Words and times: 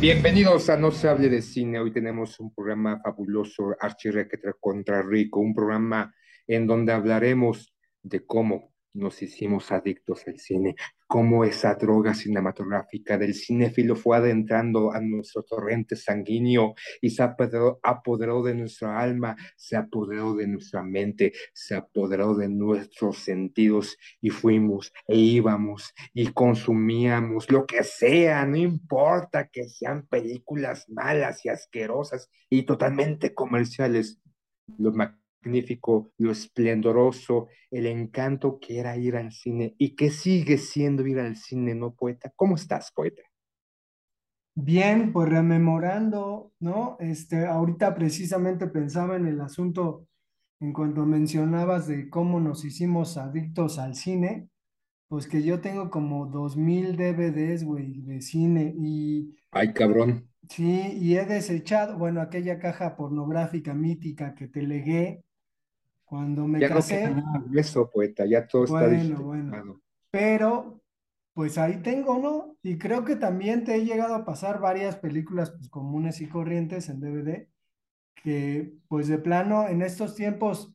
Bienvenidos 0.00 0.68
a 0.68 0.76
No 0.76 0.90
se 0.90 1.08
hable 1.08 1.30
de 1.30 1.40
cine. 1.40 1.80
Hoy 1.80 1.92
tenemos 1.92 2.38
un 2.40 2.54
programa 2.54 3.00
fabuloso, 3.02 3.74
Archirrequetra 3.80 4.52
contra 4.60 5.00
Rico, 5.00 5.40
un 5.40 5.54
programa 5.54 6.14
en 6.46 6.66
donde 6.66 6.92
hablaremos 6.92 7.74
de 8.02 8.26
cómo 8.26 8.74
nos 8.96 9.22
hicimos 9.22 9.70
adictos 9.72 10.26
al 10.26 10.38
cine, 10.38 10.74
cómo 11.06 11.44
esa 11.44 11.74
droga 11.74 12.14
cinematográfica 12.14 13.16
del 13.16 13.34
cinéfilo 13.34 13.94
fue 13.94 14.16
adentrando 14.16 14.92
a 14.92 15.00
nuestro 15.00 15.42
torrente 15.42 15.94
sanguíneo 15.94 16.74
y 17.00 17.10
se 17.10 17.22
apoderó, 17.22 17.78
apoderó 17.82 18.42
de 18.42 18.54
nuestra 18.54 18.98
alma, 18.98 19.36
se 19.56 19.76
apoderó 19.76 20.34
de 20.34 20.48
nuestra 20.48 20.82
mente, 20.82 21.32
se 21.52 21.76
apoderó 21.76 22.34
de 22.34 22.48
nuestros 22.48 23.18
sentidos 23.18 23.96
y 24.20 24.30
fuimos 24.30 24.92
e 25.06 25.16
íbamos 25.16 25.92
y 26.12 26.28
consumíamos 26.28 27.50
lo 27.50 27.66
que 27.66 27.84
sea, 27.84 28.44
no 28.46 28.56
importa 28.56 29.48
que 29.48 29.68
sean 29.68 30.06
películas 30.06 30.88
malas 30.88 31.44
y 31.44 31.48
asquerosas 31.48 32.28
y 32.48 32.62
totalmente 32.62 33.34
comerciales. 33.34 34.20
Lo 34.78 34.92
magnífico, 35.46 36.12
lo 36.18 36.32
esplendoroso, 36.32 37.48
el 37.70 37.86
encanto 37.86 38.58
que 38.58 38.78
era 38.78 38.96
ir 38.96 39.16
al 39.16 39.32
cine 39.32 39.74
y 39.78 39.94
que 39.94 40.10
sigue 40.10 40.58
siendo 40.58 41.06
ir 41.06 41.20
al 41.20 41.36
cine, 41.36 41.74
¿no, 41.74 41.94
poeta? 41.94 42.32
¿Cómo 42.36 42.56
estás, 42.56 42.90
poeta? 42.92 43.22
Bien, 44.54 45.12
pues 45.12 45.28
rememorando, 45.28 46.52
¿no? 46.60 46.96
Este, 46.98 47.46
ahorita 47.46 47.94
precisamente 47.94 48.66
pensaba 48.66 49.16
en 49.16 49.26
el 49.26 49.40
asunto 49.40 50.06
en 50.60 50.72
cuanto 50.72 51.04
mencionabas 51.04 51.86
de 51.86 52.08
cómo 52.08 52.40
nos 52.40 52.64
hicimos 52.64 53.18
adictos 53.18 53.78
al 53.78 53.94
cine, 53.94 54.48
pues 55.08 55.28
que 55.28 55.42
yo 55.42 55.60
tengo 55.60 55.90
como 55.90 56.26
2000 56.26 56.96
DVDs, 56.96 57.64
güey, 57.64 58.02
de 58.02 58.22
cine 58.22 58.74
y 58.78 59.36
Ay, 59.50 59.72
cabrón. 59.72 60.28
sí, 60.48 60.92
y 61.00 61.16
he 61.16 61.24
desechado, 61.26 61.98
bueno, 61.98 62.20
aquella 62.20 62.58
caja 62.58 62.96
pornográfica 62.96 63.74
mítica 63.74 64.34
que 64.34 64.48
te 64.48 64.62
legué 64.62 65.24
cuando 66.06 66.46
me 66.46 66.60
Ya 66.60 66.68
casé. 66.68 67.12
eso, 67.54 67.90
poeta, 67.90 68.24
ya 68.24 68.46
todo 68.46 68.64
está 68.64 68.86
Bueno, 68.86 69.22
bueno. 69.22 69.80
Pero, 70.10 70.80
pues 71.34 71.58
ahí 71.58 71.82
tengo, 71.82 72.18
¿no? 72.18 72.56
Y 72.62 72.78
creo 72.78 73.04
que 73.04 73.16
también 73.16 73.64
te 73.64 73.74
he 73.74 73.84
llegado 73.84 74.14
a 74.14 74.24
pasar 74.24 74.60
varias 74.60 74.96
películas 74.96 75.50
pues, 75.50 75.68
comunes 75.68 76.20
y 76.20 76.28
corrientes 76.28 76.88
en 76.88 77.00
DVD, 77.00 77.48
que 78.14 78.72
pues 78.88 79.08
de 79.08 79.18
plano 79.18 79.68
en 79.68 79.82
estos 79.82 80.14
tiempos 80.14 80.72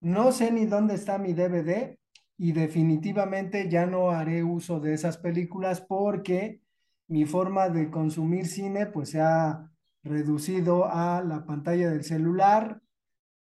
no 0.00 0.32
sé 0.32 0.50
ni 0.50 0.66
dónde 0.66 0.94
está 0.94 1.16
mi 1.18 1.32
DVD 1.32 1.96
y 2.36 2.52
definitivamente 2.52 3.68
ya 3.68 3.86
no 3.86 4.10
haré 4.10 4.42
uso 4.42 4.80
de 4.80 4.94
esas 4.94 5.16
películas 5.16 5.80
porque 5.80 6.60
mi 7.06 7.24
forma 7.24 7.68
de 7.68 7.88
consumir 7.88 8.46
cine 8.46 8.86
pues 8.86 9.10
se 9.10 9.20
ha 9.20 9.70
reducido 10.02 10.86
a 10.86 11.22
la 11.22 11.46
pantalla 11.46 11.90
del 11.90 12.02
celular 12.02 12.81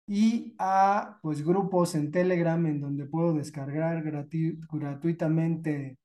y 0.07 0.55
a 0.59 1.19
pues 1.23 1.45
grupos 1.45 1.95
en 1.95 2.13
Telegram 2.13 2.65
en 2.67 2.81
donde 2.81 3.07
puedo 3.07 3.35
descargar 3.35 4.03
gratuitamente 4.03 5.99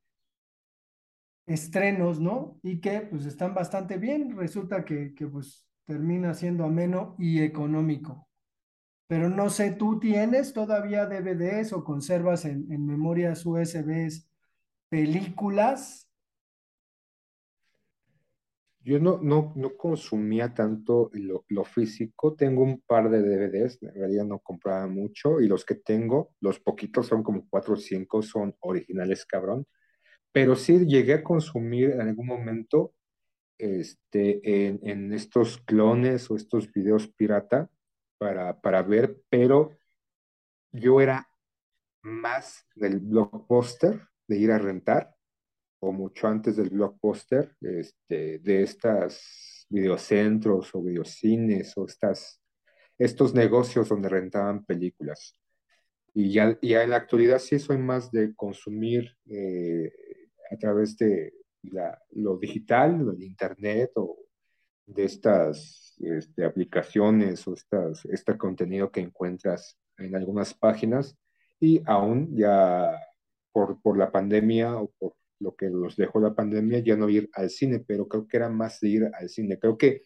estrenos, 1.45 2.19
¿no? 2.19 2.59
Y 2.63 2.79
que 2.79 3.01
pues 3.01 3.25
están 3.25 3.53
bastante 3.53 3.97
bien. 3.97 4.35
Resulta 4.35 4.85
que, 4.85 5.13
que 5.13 5.27
pues 5.27 5.67
termina 5.85 6.33
siendo 6.33 6.65
ameno 6.65 7.15
y 7.19 7.41
económico. 7.41 8.27
Pero 9.07 9.29
no 9.29 9.49
sé, 9.49 9.71
¿tú 9.71 9.99
tienes 9.99 10.53
todavía 10.53 11.05
DVDs 11.05 11.73
o 11.73 11.83
conservas 11.83 12.45
en, 12.45 12.71
en 12.71 12.85
memorias 12.85 13.45
USBs 13.45 14.29
películas? 14.89 16.10
Yo 18.83 18.99
no, 18.99 19.19
no, 19.21 19.53
no 19.55 19.77
consumía 19.77 20.53
tanto 20.53 21.11
lo, 21.13 21.45
lo 21.49 21.63
físico, 21.63 22.35
tengo 22.35 22.63
un 22.63 22.81
par 22.81 23.09
de 23.09 23.21
DVDs, 23.21 23.81
en 23.83 23.93
realidad 23.93 24.25
no 24.25 24.39
compraba 24.39 24.87
mucho 24.87 25.39
y 25.39 25.47
los 25.47 25.63
que 25.65 25.75
tengo, 25.75 26.33
los 26.39 26.59
poquitos 26.59 27.07
son 27.07 27.21
como 27.21 27.47
cuatro 27.47 27.75
o 27.75 27.77
cinco, 27.77 28.23
son 28.23 28.55
originales, 28.61 29.25
cabrón. 29.25 29.67
Pero 30.31 30.55
sí 30.55 30.85
llegué 30.85 31.15
a 31.15 31.23
consumir 31.23 31.91
en 31.91 32.01
algún 32.01 32.25
momento 32.25 32.93
este, 33.59 34.67
en, 34.67 34.79
en 34.83 35.13
estos 35.13 35.59
clones 35.59 36.31
o 36.31 36.35
estos 36.35 36.71
videos 36.71 37.07
pirata 37.07 37.69
para, 38.17 38.59
para 38.59 38.81
ver, 38.81 39.21
pero 39.29 39.77
yo 40.71 41.01
era 41.01 41.27
más 42.01 42.65
del 42.75 42.99
blockbuster, 42.99 44.07
de 44.27 44.37
ir 44.37 44.51
a 44.51 44.57
rentar, 44.57 45.13
o 45.81 45.91
mucho 45.91 46.27
antes 46.27 46.55
del 46.55 46.69
blockbuster, 46.69 47.55
este, 47.59 48.39
de 48.39 48.63
estas 48.63 49.65
videocentros 49.67 50.73
o 50.75 50.83
videocines 50.83 51.75
o 51.75 51.85
estas, 51.85 52.39
estos 52.99 53.33
negocios 53.33 53.89
donde 53.89 54.09
rentaban 54.09 54.63
películas. 54.63 55.35
Y 56.13 56.31
ya, 56.31 56.57
ya 56.61 56.83
en 56.83 56.91
la 56.91 56.97
actualidad 56.97 57.39
sí 57.39 57.57
soy 57.57 57.79
más 57.79 58.11
de 58.11 58.35
consumir 58.35 59.17
eh, 59.29 59.91
a 60.51 60.57
través 60.57 60.97
de 60.97 61.33
la, 61.63 61.99
lo 62.11 62.37
digital, 62.37 63.05
del 63.05 63.23
internet 63.23 63.91
o 63.95 64.19
de 64.85 65.05
estas 65.05 65.95
este, 65.99 66.45
aplicaciones 66.45 67.47
o 67.47 67.53
estas, 67.53 68.05
este 68.05 68.37
contenido 68.37 68.91
que 68.91 68.99
encuentras 68.99 69.79
en 69.97 70.15
algunas 70.15 70.53
páginas 70.53 71.17
y 71.59 71.81
aún 71.85 72.35
ya 72.35 72.91
por, 73.51 73.81
por 73.81 73.97
la 73.97 74.11
pandemia 74.11 74.75
o 74.75 74.91
por 74.99 75.15
lo 75.41 75.55
que 75.55 75.69
nos 75.69 75.95
dejó 75.95 76.19
la 76.19 76.33
pandemia, 76.33 76.79
ya 76.79 76.95
no 76.95 77.09
ir 77.09 77.29
al 77.33 77.49
cine, 77.49 77.79
pero 77.79 78.07
creo 78.07 78.27
que 78.27 78.37
era 78.37 78.49
más 78.49 78.79
de 78.79 78.89
ir 78.89 79.11
al 79.13 79.29
cine. 79.29 79.59
Creo 79.59 79.77
que 79.77 80.03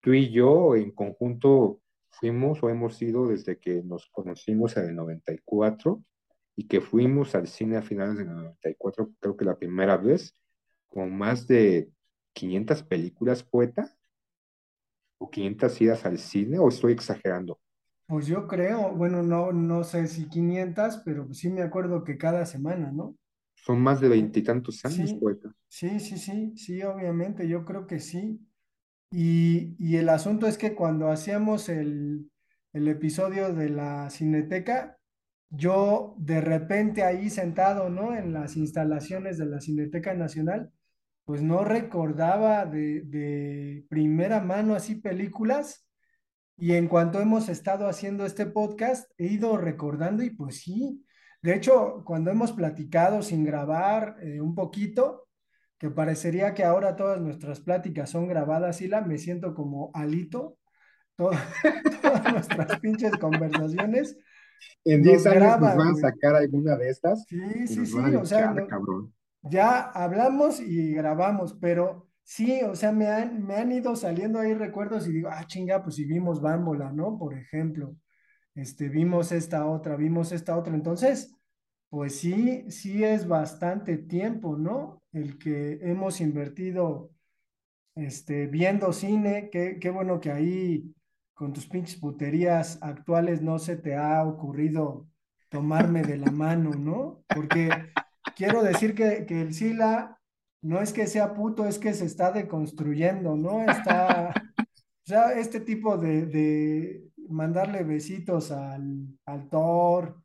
tú 0.00 0.14
y 0.14 0.30
yo 0.30 0.76
en 0.76 0.92
conjunto 0.92 1.80
fuimos 2.08 2.62
o 2.62 2.70
hemos 2.70 3.00
ido 3.02 3.26
desde 3.26 3.58
que 3.58 3.82
nos 3.82 4.08
conocimos 4.10 4.76
en 4.76 4.86
el 4.86 4.96
94 4.96 6.02
y 6.56 6.66
que 6.66 6.80
fuimos 6.80 7.34
al 7.34 7.46
cine 7.46 7.76
a 7.76 7.82
finales 7.82 8.16
del 8.16 8.34
94, 8.34 9.10
creo 9.20 9.36
que 9.36 9.44
la 9.44 9.56
primera 9.56 9.96
vez, 9.96 10.34
con 10.88 11.16
más 11.16 11.46
de 11.46 11.90
500 12.32 12.82
películas, 12.84 13.42
poeta, 13.42 13.94
o 15.18 15.30
500 15.30 15.80
idas 15.80 16.04
al 16.04 16.18
cine, 16.18 16.58
o 16.58 16.68
estoy 16.68 16.92
exagerando. 16.92 17.60
Pues 18.06 18.26
yo 18.26 18.46
creo, 18.46 18.92
bueno, 18.94 19.22
no, 19.22 19.52
no 19.52 19.84
sé 19.84 20.06
si 20.06 20.28
500, 20.28 21.02
pero 21.04 21.32
sí 21.32 21.50
me 21.50 21.62
acuerdo 21.62 22.04
que 22.04 22.16
cada 22.16 22.46
semana, 22.46 22.90
¿no? 22.90 23.14
Son 23.68 23.80
más 23.82 24.00
de 24.00 24.08
veintitantos 24.08 24.82
años, 24.86 25.10
Sí, 25.10 25.14
poeta. 25.20 25.52
sí, 25.68 26.00
sí, 26.00 26.16
sí, 26.16 26.52
sí, 26.56 26.82
obviamente, 26.82 27.46
yo 27.46 27.66
creo 27.66 27.86
que 27.86 28.00
sí. 28.00 28.40
Y, 29.12 29.76
y 29.78 29.96
el 29.96 30.08
asunto 30.08 30.46
es 30.46 30.56
que 30.56 30.74
cuando 30.74 31.10
hacíamos 31.10 31.68
el, 31.68 32.30
el 32.72 32.88
episodio 32.88 33.52
de 33.52 33.68
la 33.68 34.08
Cineteca, 34.08 34.98
yo 35.50 36.14
de 36.18 36.40
repente 36.40 37.02
ahí 37.04 37.28
sentado, 37.28 37.90
¿no? 37.90 38.16
En 38.16 38.32
las 38.32 38.56
instalaciones 38.56 39.36
de 39.36 39.46
la 39.46 39.60
Cineteca 39.60 40.14
Nacional, 40.14 40.72
pues 41.26 41.42
no 41.42 41.62
recordaba 41.64 42.64
de, 42.64 43.02
de 43.02 43.84
primera 43.90 44.40
mano 44.40 44.74
así 44.74 44.94
películas. 44.94 45.86
Y 46.56 46.72
en 46.72 46.88
cuanto 46.88 47.20
hemos 47.20 47.50
estado 47.50 47.86
haciendo 47.86 48.24
este 48.26 48.46
podcast, 48.46 49.10
he 49.18 49.26
ido 49.26 49.58
recordando 49.58 50.22
y 50.22 50.30
pues 50.30 50.62
sí. 50.62 51.04
De 51.42 51.54
hecho, 51.54 52.02
cuando 52.04 52.30
hemos 52.30 52.52
platicado 52.52 53.22
sin 53.22 53.44
grabar 53.44 54.16
eh, 54.22 54.40
un 54.40 54.54
poquito, 54.54 55.28
que 55.78 55.90
parecería 55.90 56.54
que 56.54 56.64
ahora 56.64 56.96
todas 56.96 57.20
nuestras 57.20 57.60
pláticas 57.60 58.10
son 58.10 58.26
grabadas, 58.28 58.80
y 58.82 58.88
la 58.88 59.00
me 59.02 59.18
siento 59.18 59.54
como 59.54 59.90
Alito, 59.94 60.58
to- 61.16 61.30
todas 62.02 62.32
nuestras 62.32 62.80
pinches 62.80 63.16
conversaciones 63.18 64.16
En 64.84 65.02
nos 65.02 65.22
10 65.22 65.26
años 65.26 65.60
nos 65.60 65.76
van 65.76 65.88
a 65.88 65.94
sacar 65.96 66.34
alguna 66.36 66.76
de 66.76 66.90
estas 66.90 67.24
Sí, 67.28 67.68
sí, 67.68 67.86
sí, 67.86 68.14
o 68.14 68.24
sea, 68.24 68.52
no- 68.52 68.68
ya 69.42 69.80
hablamos 69.80 70.60
y 70.60 70.92
grabamos, 70.94 71.54
pero 71.60 72.08
sí, 72.24 72.60
o 72.62 72.74
sea, 72.74 72.92
me 72.92 73.06
han, 73.08 73.44
me 73.46 73.54
han 73.56 73.70
ido 73.72 73.94
saliendo 73.96 74.40
ahí 74.40 74.54
recuerdos 74.54 75.06
y 75.08 75.12
digo, 75.12 75.28
ah, 75.32 75.46
chinga, 75.46 75.82
pues 75.82 75.96
si 75.96 76.04
vimos 76.04 76.40
Bámbola, 76.40 76.92
¿no? 76.92 77.16
Por 77.18 77.34
ejemplo, 77.34 77.94
este, 78.58 78.88
vimos 78.88 79.30
esta 79.30 79.66
otra, 79.66 79.94
vimos 79.94 80.32
esta 80.32 80.56
otra. 80.56 80.74
Entonces, 80.74 81.32
pues 81.88 82.18
sí, 82.18 82.64
sí 82.70 83.04
es 83.04 83.28
bastante 83.28 83.96
tiempo, 83.98 84.56
¿no? 84.56 85.00
El 85.12 85.38
que 85.38 85.78
hemos 85.80 86.20
invertido, 86.20 87.12
este, 87.94 88.48
viendo 88.48 88.92
cine. 88.92 89.48
Qué, 89.50 89.78
qué 89.80 89.90
bueno 89.90 90.18
que 90.20 90.32
ahí 90.32 90.92
con 91.34 91.52
tus 91.52 91.68
pinches 91.68 91.96
puterías 92.00 92.78
actuales 92.82 93.42
no 93.42 93.60
se 93.60 93.76
te 93.76 93.94
ha 93.94 94.24
ocurrido 94.24 95.06
tomarme 95.50 96.02
de 96.02 96.16
la 96.16 96.32
mano, 96.32 96.70
¿no? 96.70 97.22
Porque 97.28 97.70
quiero 98.34 98.64
decir 98.64 98.96
que, 98.96 99.24
que 99.24 99.40
el 99.40 99.54
Sila 99.54 100.18
no 100.62 100.80
es 100.80 100.92
que 100.92 101.06
sea 101.06 101.32
puto, 101.32 101.64
es 101.64 101.78
que 101.78 101.94
se 101.94 102.06
está 102.06 102.32
deconstruyendo, 102.32 103.36
¿no? 103.36 103.62
Está, 103.70 104.34
o 104.58 105.06
sea, 105.06 105.32
este 105.38 105.60
tipo 105.60 105.96
de, 105.96 106.26
de 106.26 107.07
mandarle 107.28 107.84
besitos 107.84 108.50
al, 108.50 109.06
al 109.26 109.48
Thor 109.50 110.22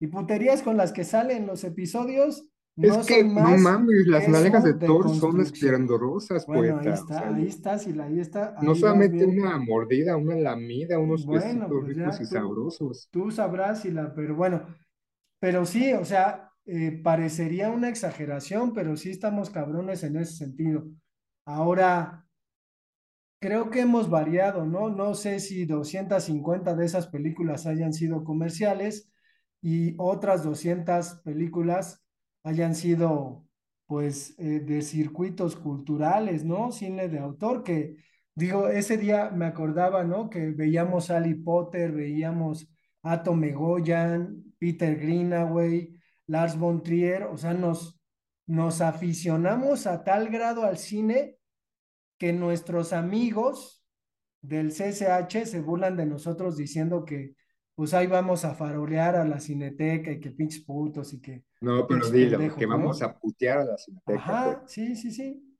y 0.00 0.06
puterías 0.08 0.62
con 0.62 0.76
las 0.76 0.92
que 0.92 1.04
salen 1.04 1.46
los 1.46 1.64
episodios 1.64 2.50
Es 2.80 2.96
no 2.96 3.04
que, 3.04 3.22
son 3.22 3.34
no 3.40 3.40
más 3.42 3.58
mames, 3.58 4.06
las 4.06 4.28
nalgas 4.28 4.64
de 4.64 4.74
Thor 4.74 5.08
son 5.10 5.40
esplendorosas, 5.40 6.46
Bueno, 6.46 6.78
ahí 6.78 6.88
poeta. 6.88 6.90
O 6.94 6.94
está, 6.94 7.18
sea, 7.18 7.34
ahí 7.34 7.46
está, 7.46 7.78
Sila, 7.78 8.04
ahí 8.04 8.20
está, 8.20 8.56
no 8.60 8.74
ahí 8.74 8.74
solamente 8.74 9.24
una 9.26 9.58
mordida, 9.58 10.16
una 10.16 10.36
lamida, 10.36 10.98
unos 10.98 11.26
Bueno, 11.26 11.68
besitos 11.68 11.68
pues 11.68 11.86
ricos 11.86 12.20
y 12.20 12.26
tú, 12.26 12.26
sabrosos. 12.28 13.08
tú 13.10 13.30
sabrás, 13.30 13.82
Sila, 13.82 14.12
pero 14.14 14.36
bueno, 14.36 14.62
pero 15.40 15.66
sí, 15.66 15.92
o 15.92 16.04
sea, 16.04 16.52
eh, 16.66 17.00
parecería 17.02 17.70
una 17.70 17.88
exageración, 17.88 18.72
pero 18.74 18.96
sí 18.96 19.10
estamos 19.10 19.50
cabrones 19.50 20.02
en 20.04 20.16
ese 20.16 20.34
sentido. 20.34 20.86
Ahora, 21.46 22.27
creo 23.40 23.70
que 23.70 23.80
hemos 23.80 24.10
variado, 24.10 24.64
¿no? 24.66 24.90
No 24.90 25.14
sé 25.14 25.40
si 25.40 25.64
250 25.64 26.74
de 26.74 26.86
esas 26.86 27.08
películas 27.08 27.66
hayan 27.66 27.92
sido 27.92 28.24
comerciales 28.24 29.10
y 29.60 29.94
otras 29.98 30.42
200 30.44 31.20
películas 31.24 32.04
hayan 32.44 32.74
sido, 32.74 33.44
pues, 33.86 34.34
eh, 34.38 34.60
de 34.60 34.82
circuitos 34.82 35.56
culturales, 35.56 36.44
¿no? 36.44 36.72
Cine 36.72 37.08
de 37.08 37.18
autor, 37.18 37.62
que 37.64 37.96
digo, 38.34 38.68
ese 38.68 38.96
día 38.98 39.30
me 39.30 39.46
acordaba, 39.46 40.04
¿no? 40.04 40.30
Que 40.30 40.50
veíamos 40.50 41.10
Harry 41.10 41.34
Potter, 41.34 41.92
veíamos 41.92 42.68
Atom 43.02 43.44
Egoyan, 43.44 44.44
Peter 44.58 44.96
Greenaway, 44.98 45.96
Lars 46.26 46.58
von 46.58 46.82
Trier, 46.82 47.24
o 47.24 47.36
sea, 47.36 47.54
nos, 47.54 48.00
nos 48.46 48.80
aficionamos 48.80 49.86
a 49.86 50.04
tal 50.04 50.28
grado 50.28 50.64
al 50.64 50.78
cine 50.78 51.37
que 52.18 52.32
nuestros 52.32 52.92
amigos 52.92 53.84
del 54.42 54.70
CCH 54.72 55.46
se 55.46 55.60
burlan 55.60 55.96
de 55.96 56.06
nosotros 56.06 56.56
diciendo 56.56 57.04
que 57.04 57.34
pues 57.74 57.94
ahí 57.94 58.08
vamos 58.08 58.44
a 58.44 58.54
farolear 58.54 59.14
a 59.14 59.24
la 59.24 59.38
cineteca 59.38 60.10
y 60.10 60.18
que 60.18 60.32
pinches 60.32 60.64
putos 60.64 61.12
y 61.14 61.20
que 61.20 61.44
No, 61.60 61.86
pero 61.86 62.10
dilo, 62.10 62.56
que 62.56 62.66
vamos 62.66 63.02
a 63.02 63.16
putear 63.16 63.58
a 63.58 63.64
la 63.64 63.78
cineteca, 63.78 64.18
Ajá, 64.18 64.64
sí, 64.66 64.96
sí, 64.96 65.12
sí. 65.12 65.56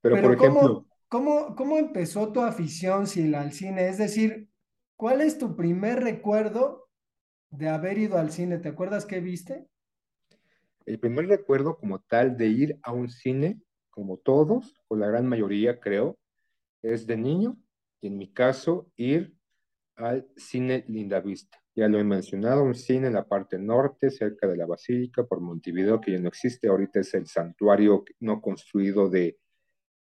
Pero, 0.00 0.14
por 0.14 0.22
Pero 0.22 0.32
ejemplo, 0.34 0.60
¿cómo, 0.60 0.86
cómo, 1.08 1.56
cómo 1.56 1.78
empezó 1.78 2.30
tu 2.30 2.40
afición, 2.42 3.06
al 3.34 3.52
cine? 3.52 3.88
Es 3.88 3.98
decir, 3.98 4.48
¿cuál 4.94 5.20
es 5.20 5.38
tu 5.38 5.56
primer 5.56 6.04
recuerdo 6.04 6.88
de 7.50 7.68
haber 7.68 7.98
ido 7.98 8.16
al 8.16 8.30
cine? 8.30 8.58
¿Te 8.58 8.68
acuerdas 8.68 9.06
qué 9.06 9.18
viste? 9.18 9.66
el 10.86 11.00
primer 11.00 11.26
recuerdo 11.26 11.76
como 11.76 11.98
tal 11.98 12.36
de 12.36 12.46
ir 12.46 12.78
a 12.82 12.92
un 12.92 13.10
cine, 13.10 13.60
como 13.96 14.18
todos, 14.18 14.78
o 14.88 14.96
la 14.96 15.06
gran 15.06 15.26
mayoría 15.26 15.80
creo, 15.80 16.18
es 16.82 17.06
de 17.06 17.16
niño, 17.16 17.56
y 18.02 18.08
en 18.08 18.18
mi 18.18 18.30
caso, 18.30 18.92
ir 18.94 19.34
al 19.96 20.28
cine 20.36 20.84
Lindavista. 20.86 21.58
Ya 21.74 21.88
lo 21.88 21.98
he 21.98 22.04
mencionado, 22.04 22.62
un 22.62 22.74
cine 22.74 23.06
en 23.06 23.14
la 23.14 23.26
parte 23.26 23.58
norte, 23.58 24.10
cerca 24.10 24.46
de 24.46 24.58
la 24.58 24.66
Basílica, 24.66 25.24
por 25.24 25.40
Montevideo, 25.40 25.98
que 25.98 26.12
ya 26.12 26.18
no 26.18 26.28
existe, 26.28 26.68
ahorita 26.68 27.00
es 27.00 27.14
el 27.14 27.26
santuario 27.26 28.04
no 28.20 28.42
construido 28.42 29.08
de, 29.08 29.38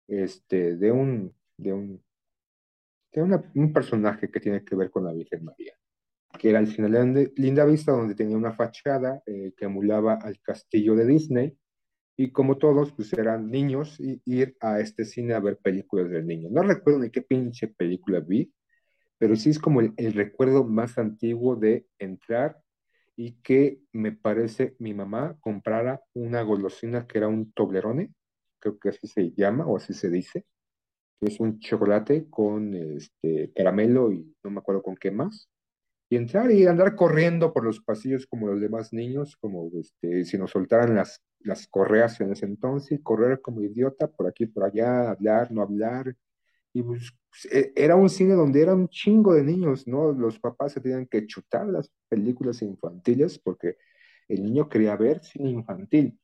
este, 0.07 0.77
de 0.77 0.93
un, 0.93 1.35
de 1.57 1.73
un, 1.73 2.05
de 3.13 3.23
un 3.57 3.73
personaje 3.73 4.31
que 4.31 4.39
tiene 4.39 4.65
que 4.65 4.77
ver 4.77 4.93
con 4.93 5.03
la 5.03 5.13
Virgen 5.13 5.45
María, 5.45 5.75
que 6.39 6.51
era 6.51 6.61
el 6.61 6.69
cine 6.69 7.33
Lindavista, 7.35 7.91
donde 7.91 8.15
tenía 8.15 8.37
una 8.37 8.53
fachada 8.53 9.21
eh, 9.27 9.53
que 9.57 9.65
emulaba 9.65 10.15
al 10.15 10.41
castillo 10.41 10.95
de 10.95 11.07
Disney, 11.07 11.59
y 12.23 12.33
como 12.33 12.59
todos, 12.59 12.93
pues 12.93 13.15
eran 13.15 13.51
niños, 13.51 13.99
y 13.99 14.21
ir 14.27 14.55
a 14.61 14.79
este 14.79 15.07
cine 15.07 15.33
a 15.33 15.41
ver 15.41 15.57
películas 15.57 16.11
del 16.11 16.27
niño. 16.27 16.51
No 16.51 16.63
recuerdo 16.63 17.01
ni 17.01 17.09
qué 17.09 17.23
pinche 17.23 17.67
película 17.69 18.21
vi, 18.21 18.53
pero 19.17 19.35
sí 19.37 19.49
es 19.49 19.59
como 19.59 19.81
el, 19.81 20.13
recuerdo 20.13 20.65
más 20.65 20.99
antiguo 20.99 21.57
de 21.57 21.87
entrar 21.99 22.61
y 23.17 23.41
que 23.41 23.81
me 23.93 24.13
parece 24.13 24.77
mi 24.79 24.93
mamá 24.93 25.39
comprara 25.41 26.03
una 26.13 26.43
golosina 26.43 27.07
que 27.07 27.17
era 27.17 27.29
un 27.29 27.53
Toblerone, 27.53 28.13
creo 28.59 28.79
que 28.79 28.91
así 28.91 29.07
se 29.09 29.33
llama 29.33 29.65
o 29.65 29.79
así 29.79 29.95
se 29.95 30.11
dice, 30.11 30.45
que 31.19 31.29
es 31.29 31.41
un 31.41 31.59
chocolate 31.59 32.29
con 32.29 32.75
este 32.75 33.51
caramelo 33.57 34.13
y 34.13 34.31
no 34.45 34.51
me 34.51 34.59
acuerdo 34.59 34.83
con 34.83 34.97
qué 34.97 35.11
más. 35.11 35.49
Y 36.11 36.17
entrar 36.17 36.51
y 36.51 36.67
andar 36.67 36.97
corriendo 36.97 37.55
por 37.55 37.65
los 37.65 37.81
pasillos 37.81 38.27
como 38.27 38.47
los 38.49 38.61
demás 38.61 38.93
niños, 38.93 39.39
como 39.41 39.71
este, 39.81 40.27
si 40.27 40.37
nos 40.37 40.51
soltaran 40.51 40.95
las, 40.97 41.23
las 41.41 41.67
correas 41.69 42.21
en 42.21 42.33
ese 42.33 42.47
entonces, 42.47 43.01
correr 43.03 43.41
como 43.41 43.63
idiota 43.63 44.09
por 44.09 44.29
aquí, 44.29 44.47
por 44.47 44.65
allá, 44.65 45.11
hablar, 45.11 45.51
no 45.53 45.63
hablar, 45.63 46.15
y 46.73 46.83
pues, 46.83 47.13
e- 47.51 47.73
era 47.77 47.97
un 47.97 48.09
cine 48.09 48.35
donde 48.35 48.63
era 48.63 48.75
un 48.75 48.89
chingo 48.89 49.35
de 49.35 49.43
niños, 49.45 49.87
¿no? 49.89 50.13
Los 50.13 50.39
papás 50.39 50.73
se 50.73 50.81
tenían 50.81 51.07
que 51.07 51.27
chutar 51.27 51.67
las 51.69 51.91
películas 52.09 52.63
infantiles 52.63 53.39
porque 53.39 53.77
el 54.29 54.45
niño 54.45 54.69
quería 54.69 54.97
ver 54.97 55.21
cine 55.25 55.51
infantil. 55.51 56.19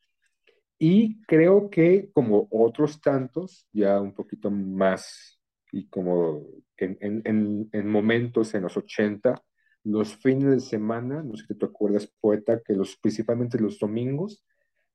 Y 0.78 1.22
creo 1.22 1.70
que 1.70 2.10
como 2.12 2.48
otros 2.50 3.00
tantos, 3.00 3.66
ya 3.72 4.00
un 4.00 4.14
poquito 4.14 4.50
más, 4.50 5.40
y 5.72 5.88
como 5.88 6.42
en, 6.76 6.98
en, 7.00 7.22
en, 7.24 7.68
en 7.72 7.88
momentos 7.88 8.54
en 8.54 8.62
los 8.64 8.76
80, 8.76 9.42
los 9.84 10.16
fines 10.16 10.50
de 10.50 10.60
semana, 10.60 11.22
no 11.22 11.36
sé 11.36 11.46
si 11.46 11.54
te 11.54 11.66
acuerdas, 11.66 12.12
poeta, 12.20 12.60
que 12.62 12.74
los, 12.74 12.96
principalmente 12.98 13.58
los 13.58 13.78
domingos, 13.78 14.44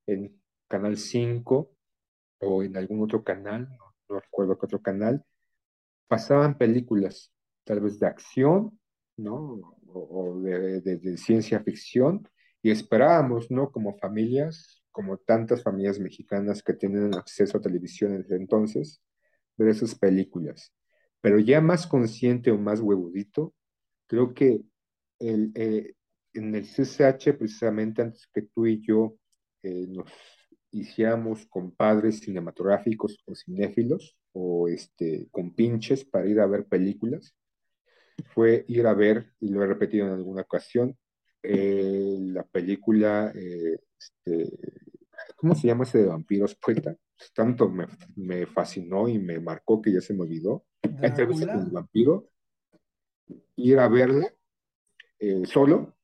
en 0.07 0.41
Canal 0.67 0.97
5 0.97 1.71
o 2.39 2.63
en 2.63 2.77
algún 2.77 3.01
otro 3.03 3.23
canal, 3.23 3.69
no, 3.69 3.95
no 4.09 4.19
recuerdo 4.19 4.57
qué 4.57 4.65
otro 4.65 4.81
canal, 4.81 5.23
pasaban 6.07 6.57
películas, 6.57 7.31
tal 7.63 7.81
vez 7.81 7.99
de 7.99 8.07
acción, 8.07 8.79
¿no? 9.17 9.77
O, 9.87 10.33
o 10.35 10.41
de, 10.41 10.81
de, 10.81 10.97
de, 10.97 11.17
ciencia 11.17 11.61
ficción, 11.61 12.27
y 12.61 12.71
esperábamos, 12.71 13.51
¿no? 13.51 13.71
Como 13.71 13.97
familias, 13.97 14.83
como 14.91 15.17
tantas 15.17 15.63
familias 15.63 15.99
mexicanas 15.99 16.63
que 16.63 16.73
tienen 16.73 17.15
acceso 17.15 17.57
a 17.57 17.61
televisión 17.61 18.17
desde 18.17 18.35
entonces, 18.35 19.01
ver 19.57 19.69
esas 19.69 19.95
películas. 19.95 20.73
Pero 21.21 21.39
ya 21.39 21.61
más 21.61 21.87
consciente 21.87 22.51
o 22.51 22.57
más 22.57 22.79
huevudito, 22.81 23.53
creo 24.07 24.33
que 24.33 24.61
el, 25.19 25.51
eh, 25.55 25.93
en 26.33 26.55
el 26.55 26.65
CCH, 26.65 27.37
precisamente 27.37 28.01
antes 28.01 28.27
que 28.33 28.41
tú 28.41 28.65
y 28.65 28.81
yo 28.85 29.17
eh, 29.63 29.85
nos 29.87 30.11
hiciéramos 30.71 31.45
compadres 31.47 32.19
cinematográficos 32.19 33.21
o 33.25 33.35
cinéfilos 33.35 34.17
o 34.31 34.67
este, 34.67 35.27
con 35.31 35.53
pinches 35.53 36.05
para 36.05 36.27
ir 36.27 36.39
a 36.39 36.47
ver 36.47 36.65
películas 36.65 37.35
fue 38.33 38.65
ir 38.67 38.87
a 38.87 38.93
ver, 38.93 39.31
y 39.39 39.49
lo 39.49 39.63
he 39.63 39.67
repetido 39.67 40.07
en 40.07 40.13
alguna 40.13 40.41
ocasión, 40.41 40.97
eh, 41.43 42.17
la 42.19 42.43
película, 42.43 43.31
eh, 43.35 43.79
este, 43.97 44.57
¿cómo 45.35 45.55
se 45.55 45.67
llama 45.67 45.83
ese 45.83 45.99
de 45.99 46.05
vampiros, 46.05 46.55
poeta? 46.55 46.95
Tanto 47.33 47.69
me, 47.69 47.87
me, 48.15 48.45
fascinó 48.45 49.07
y 49.07 49.19
me 49.19 49.39
marcó 49.39 49.81
que 49.81 49.93
ya 49.93 50.01
se 50.01 50.13
me 50.13 50.21
olvidó. 50.21 50.65
Entrevista 50.81 51.53
con 51.53 51.65
el 51.65 51.71
vampiro, 51.71 52.29
ir 53.55 53.79
a 53.79 53.87
verla 53.87 54.33
eh, 55.19 55.43
solo. 55.45 55.95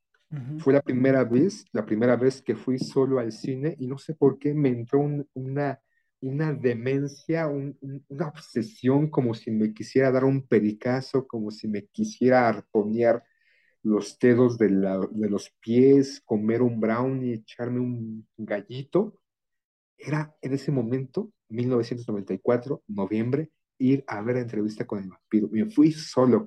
Fue 0.58 0.74
la 0.74 0.82
primera 0.82 1.24
vez, 1.24 1.66
la 1.72 1.86
primera 1.86 2.16
vez 2.16 2.42
que 2.42 2.56
fui 2.56 2.80
solo 2.80 3.20
al 3.20 3.32
cine 3.32 3.76
y 3.80 3.88
no 3.88 3.98
sé 3.98 4.14
por 4.16 4.38
qué 4.40 4.54
me 4.54 4.70
entró 4.70 5.00
un, 5.00 5.28
una, 5.34 5.80
una 6.22 6.54
demencia, 6.54 7.48
un, 7.48 7.78
un, 7.82 8.04
una 8.10 8.28
obsesión, 8.28 9.10
como 9.10 9.34
si 9.34 9.52
me 9.52 9.74
quisiera 9.74 10.12
dar 10.12 10.26
un 10.26 10.46
pericazo, 10.48 11.28
como 11.28 11.52
si 11.52 11.68
me 11.68 11.86
quisiera 11.88 12.48
arponear 12.50 13.24
los 13.84 14.18
dedos 14.20 14.58
de, 14.58 14.70
la, 14.72 15.00
de 15.12 15.30
los 15.30 15.52
pies, 15.62 16.22
comer 16.26 16.62
un 16.62 16.80
brownie, 16.80 17.36
echarme 17.36 17.80
un 17.80 18.28
gallito. 18.38 19.22
Era 19.98 20.36
en 20.42 20.54
ese 20.54 20.72
momento, 20.72 21.32
1994, 21.50 22.84
noviembre, 22.88 23.52
ir 23.80 24.04
a 24.08 24.22
ver 24.22 24.36
la 24.36 24.42
entrevista 24.42 24.86
con 24.86 25.00
el 25.04 25.10
vampiro. 25.10 25.50
Me 25.52 25.70
fui 25.70 25.92
solo. 25.92 26.38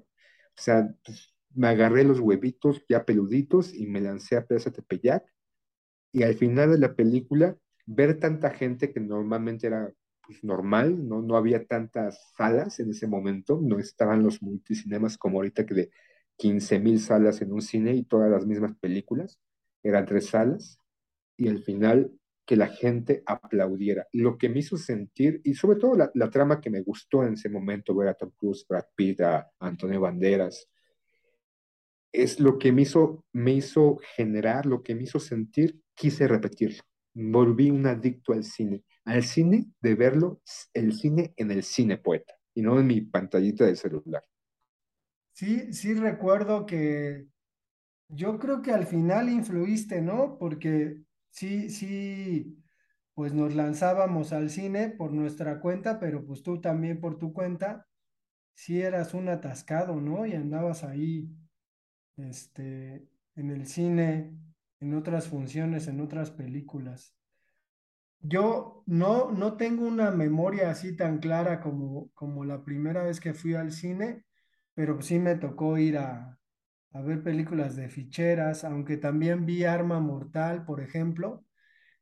O 0.56 0.62
sea, 0.62 0.88
pues, 1.04 1.34
me 1.54 1.69
agarré 1.69 2.04
los 2.04 2.21
huevitos 2.21 2.85
ya 2.88 3.04
peluditos 3.04 3.75
y 3.75 3.87
me 3.87 4.00
lancé 4.00 4.37
a 4.37 4.47
Plaza 4.47 4.71
Tepeyac. 4.71 5.25
Y 6.12 6.23
al 6.23 6.35
final 6.35 6.73
de 6.73 6.78
la 6.78 6.95
película, 6.95 7.57
ver 7.87 8.19
tanta 8.19 8.50
gente 8.50 8.92
que 8.92 9.00
normalmente 9.00 9.66
era 9.66 9.92
pues, 10.26 10.45
normal, 10.45 11.09
¿no? 11.09 11.23
no 11.23 11.37
había 11.37 11.66
tantas 11.66 12.33
salas 12.37 12.80
en 12.80 12.90
ese 12.90 13.07
momento, 13.07 13.61
no 13.62 13.78
estaban 13.78 14.23
los 14.23 14.42
multicinemas 14.42 15.19
como 15.19 15.38
ahorita 15.38 15.66
que 15.66 15.75
de 15.75 15.90
15 16.37 16.78
mil 16.78 17.00
salas 17.00 17.42
en 17.42 17.52
un 17.52 17.62
cine 17.62 17.95
y 17.95 18.04
todas 18.04 18.30
las 18.30 18.47
mismas 18.47 18.75
películas, 18.76 19.40
eran 19.83 20.07
tres 20.07 20.26
salas, 20.26 20.78
y 21.37 21.49
al 21.49 21.62
final 21.62 22.12
que 22.47 22.57
la 22.57 22.69
gente 22.69 23.23
aplaudiera. 23.26 24.07
Lo 24.12 24.38
que 24.38 24.49
me 24.49 24.61
hizo 24.61 24.76
sentir, 24.76 25.40
y 25.45 25.54
sobre 25.54 25.78
todo 25.78 25.97
la, 25.97 26.11
la 26.14 26.30
trama 26.30 26.61
que 26.61 26.71
me 26.71 26.80
gustó 26.83 27.25
en 27.25 27.35
ese 27.35 27.49
momento, 27.49 27.95
ver 27.95 28.09
a 28.09 28.14
Tom 28.14 28.30
Cruise, 28.37 28.64
Brad 28.69 28.87
Pitt, 28.95 29.21
a 29.21 29.50
Antonio 29.59 30.00
Banderas, 30.00 30.69
es 32.12 32.40
lo 32.40 32.58
que 32.58 32.72
me 32.72 32.82
hizo, 32.82 33.24
me 33.32 33.52
hizo 33.52 33.98
generar, 34.16 34.66
lo 34.66 34.82
que 34.82 34.94
me 34.94 35.04
hizo 35.04 35.18
sentir, 35.18 35.80
quise 35.94 36.26
repetirlo. 36.26 36.82
Volví 37.14 37.70
un 37.70 37.86
adicto 37.86 38.32
al 38.32 38.44
cine, 38.44 38.84
al 39.04 39.22
cine 39.22 39.66
de 39.80 39.94
verlo, 39.94 40.40
el 40.74 40.94
cine 40.94 41.34
en 41.36 41.50
el 41.50 41.62
cine 41.62 41.98
poeta, 41.98 42.34
y 42.54 42.62
no 42.62 42.78
en 42.78 42.86
mi 42.86 43.00
pantallita 43.00 43.64
de 43.64 43.76
celular. 43.76 44.22
Sí, 45.32 45.72
sí 45.72 45.94
recuerdo 45.94 46.66
que 46.66 47.26
yo 48.08 48.38
creo 48.38 48.62
que 48.62 48.72
al 48.72 48.86
final 48.86 49.28
influiste, 49.28 50.02
¿no? 50.02 50.36
Porque 50.38 51.02
sí, 51.30 51.70
sí, 51.70 52.62
pues 53.14 53.32
nos 53.32 53.54
lanzábamos 53.54 54.32
al 54.32 54.50
cine 54.50 54.90
por 54.90 55.12
nuestra 55.12 55.60
cuenta, 55.60 56.00
pero 56.00 56.24
pues 56.26 56.42
tú 56.42 56.60
también 56.60 57.00
por 57.00 57.18
tu 57.18 57.32
cuenta, 57.32 57.86
sí 58.54 58.82
eras 58.82 59.14
un 59.14 59.28
atascado, 59.28 60.00
¿no? 60.00 60.26
Y 60.26 60.34
andabas 60.34 60.84
ahí, 60.84 61.28
este, 62.24 63.08
en 63.36 63.50
el 63.50 63.66
cine, 63.66 64.32
en 64.80 64.94
otras 64.94 65.28
funciones, 65.28 65.88
en 65.88 66.00
otras 66.00 66.30
películas. 66.30 67.14
Yo 68.20 68.82
no, 68.86 69.30
no 69.30 69.56
tengo 69.56 69.86
una 69.86 70.10
memoria 70.10 70.70
así 70.70 70.94
tan 70.96 71.18
clara 71.18 71.60
como, 71.60 72.10
como 72.14 72.44
la 72.44 72.64
primera 72.64 73.02
vez 73.02 73.20
que 73.20 73.34
fui 73.34 73.54
al 73.54 73.72
cine, 73.72 74.24
pero 74.74 75.00
sí 75.00 75.18
me 75.18 75.36
tocó 75.36 75.78
ir 75.78 75.96
a, 75.98 76.38
a 76.92 77.00
ver 77.02 77.22
películas 77.22 77.76
de 77.76 77.88
ficheras, 77.88 78.64
aunque 78.64 78.96
también 78.96 79.46
vi 79.46 79.64
Arma 79.64 80.00
Mortal, 80.00 80.64
por 80.64 80.80
ejemplo. 80.80 81.44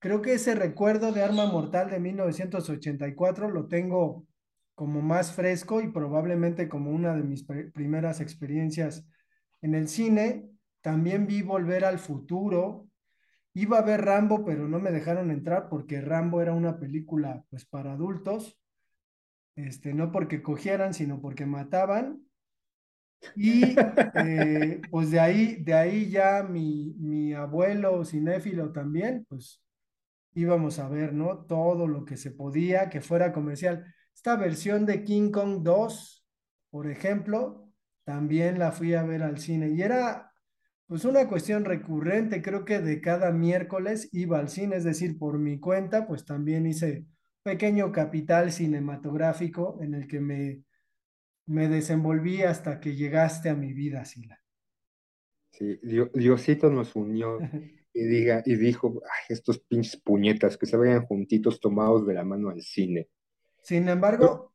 Creo 0.00 0.22
que 0.22 0.34
ese 0.34 0.54
recuerdo 0.54 1.12
de 1.12 1.22
Arma 1.22 1.46
Mortal 1.46 1.90
de 1.90 2.00
1984 2.00 3.50
lo 3.50 3.68
tengo 3.68 4.26
como 4.75 5.02
más 5.02 5.32
fresco 5.32 5.80
y 5.80 5.88
probablemente 5.90 6.68
como 6.68 6.90
una 6.92 7.14
de 7.14 7.25
mis 7.25 7.44
primeras 7.44 8.20
experiencias 8.20 9.06
en 9.62 9.74
el 9.74 9.88
cine. 9.88 10.48
También 10.80 11.26
vi 11.26 11.42
Volver 11.42 11.84
al 11.84 11.98
Futuro. 11.98 12.88
Iba 13.54 13.78
a 13.78 13.82
ver 13.82 14.04
Rambo, 14.04 14.44
pero 14.44 14.68
no 14.68 14.78
me 14.78 14.90
dejaron 14.90 15.30
entrar 15.30 15.68
porque 15.68 16.00
Rambo 16.00 16.40
era 16.40 16.52
una 16.52 16.78
película 16.78 17.44
pues 17.50 17.64
para 17.64 17.92
adultos. 17.92 18.58
Este, 19.56 19.92
no 19.92 20.12
porque 20.12 20.42
cogieran, 20.42 20.94
sino 20.94 21.20
porque 21.20 21.44
mataban. 21.44 22.22
Y 23.34 23.74
eh, 24.14 24.80
pues 24.90 25.10
de 25.10 25.20
ahí, 25.20 25.56
de 25.56 25.74
ahí 25.74 26.08
ya 26.10 26.44
mi, 26.48 26.94
mi 26.98 27.32
abuelo 27.34 28.04
cinéfilo 28.04 28.72
también, 28.72 29.26
pues 29.28 29.60
íbamos 30.34 30.78
a 30.78 30.88
ver, 30.88 31.12
¿no? 31.12 31.44
Todo 31.46 31.88
lo 31.88 32.04
que 32.04 32.16
se 32.16 32.30
podía 32.30 32.88
que 32.88 33.00
fuera 33.00 33.32
comercial. 33.32 33.92
Esta 34.14 34.36
versión 34.36 34.86
de 34.86 35.04
King 35.04 35.30
Kong 35.30 35.62
2, 35.62 36.24
por 36.70 36.88
ejemplo, 36.88 37.67
también 38.08 38.58
la 38.58 38.72
fui 38.72 38.94
a 38.94 39.02
ver 39.02 39.22
al 39.22 39.36
cine 39.38 39.68
y 39.68 39.82
era 39.82 40.32
pues 40.86 41.04
una 41.04 41.28
cuestión 41.28 41.66
recurrente, 41.66 42.40
creo 42.40 42.64
que 42.64 42.80
de 42.80 43.02
cada 43.02 43.32
miércoles 43.32 44.08
iba 44.12 44.38
al 44.38 44.48
cine, 44.48 44.76
es 44.76 44.84
decir, 44.84 45.18
por 45.18 45.38
mi 45.38 45.60
cuenta, 45.60 46.06
pues 46.06 46.24
también 46.24 46.64
hice 46.64 47.04
pequeño 47.42 47.92
capital 47.92 48.50
cinematográfico 48.50 49.78
en 49.82 49.92
el 49.92 50.08
que 50.08 50.20
me 50.20 50.62
me 51.44 51.68
desenvolví 51.68 52.42
hasta 52.42 52.80
que 52.80 52.94
llegaste 52.94 53.50
a 53.50 53.54
mi 53.54 53.74
vida, 53.74 54.06
Sila. 54.06 54.40
Sí, 55.50 55.78
Diosito 56.14 56.70
nos 56.70 56.96
unió 56.96 57.38
y, 57.92 58.04
diga, 58.04 58.42
y 58.46 58.56
dijo, 58.56 59.02
Ay, 59.04 59.34
estos 59.34 59.58
pinches 59.60 60.00
puñetas 60.00 60.56
que 60.56 60.64
se 60.64 60.78
vayan 60.78 61.04
juntitos 61.04 61.60
tomados 61.60 62.06
de 62.06 62.14
la 62.14 62.24
mano 62.24 62.48
al 62.48 62.62
cine. 62.62 63.08
Sin 63.62 63.86
embargo, 63.90 64.54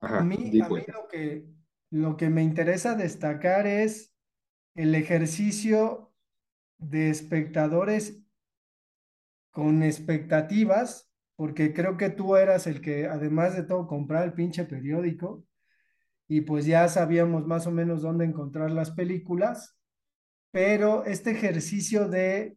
Ajá, 0.00 0.18
a 0.18 0.24
mí, 0.24 0.60
a 0.60 0.68
mí 0.68 0.84
lo, 0.88 1.08
que, 1.08 1.46
lo 1.92 2.16
que 2.16 2.30
me 2.30 2.42
interesa 2.42 2.94
destacar 2.94 3.66
es 3.66 4.14
el 4.74 4.94
ejercicio 4.94 6.10
de 6.78 7.10
espectadores 7.10 8.18
con 9.50 9.82
expectativas, 9.82 11.12
porque 11.36 11.74
creo 11.74 11.98
que 11.98 12.08
tú 12.08 12.36
eras 12.36 12.66
el 12.66 12.80
que, 12.80 13.06
además 13.06 13.54
de 13.54 13.64
todo, 13.64 13.86
comprar 13.86 14.24
el 14.24 14.32
pinche 14.32 14.64
periódico 14.64 15.44
y 16.26 16.40
pues 16.40 16.64
ya 16.64 16.88
sabíamos 16.88 17.46
más 17.46 17.66
o 17.66 17.70
menos 17.70 18.00
dónde 18.00 18.24
encontrar 18.24 18.70
las 18.70 18.92
películas, 18.92 19.76
pero 20.50 21.04
este 21.04 21.32
ejercicio 21.32 22.08
de 22.08 22.56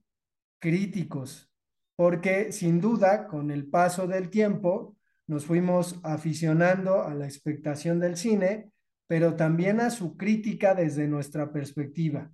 críticos, 0.59 1.51
porque 1.97 2.53
sin 2.53 2.79
duda 2.79 3.27
con 3.27 3.51
el 3.51 3.67
paso 3.67 4.07
del 4.07 4.29
tiempo 4.29 4.95
nos 5.27 5.45
fuimos 5.45 5.99
aficionando 6.03 7.03
a 7.03 7.13
la 7.13 7.25
expectación 7.25 7.99
del 7.99 8.15
cine, 8.15 8.71
pero 9.07 9.35
también 9.35 9.79
a 9.79 9.89
su 9.89 10.17
crítica 10.17 10.74
desde 10.74 11.07
nuestra 11.07 11.51
perspectiva. 11.51 12.31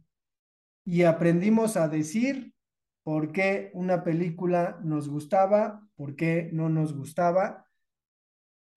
Y 0.85 1.03
aprendimos 1.03 1.77
a 1.77 1.87
decir 1.87 2.53
por 3.03 3.31
qué 3.31 3.71
una 3.73 4.03
película 4.03 4.79
nos 4.83 5.09
gustaba, 5.09 5.87
por 5.95 6.15
qué 6.15 6.49
no 6.53 6.69
nos 6.69 6.95
gustaba, 6.95 7.67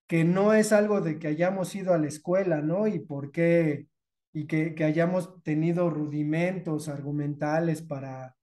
que 0.07 0.23
no 0.23 0.53
es 0.53 0.71
algo 0.71 1.01
de 1.01 1.19
que 1.19 1.27
hayamos 1.27 1.73
ido 1.75 1.93
a 1.93 1.97
la 1.97 2.07
escuela, 2.07 2.61
¿no? 2.61 2.87
Y 2.87 2.99
por 2.99 3.31
qué, 3.31 3.87
y 4.33 4.45
que, 4.45 4.75
hayamos 4.83 5.41
tenido 5.43 5.89
rudimentos 5.89 6.89
argumentales 6.89 7.81
para, 7.81 8.35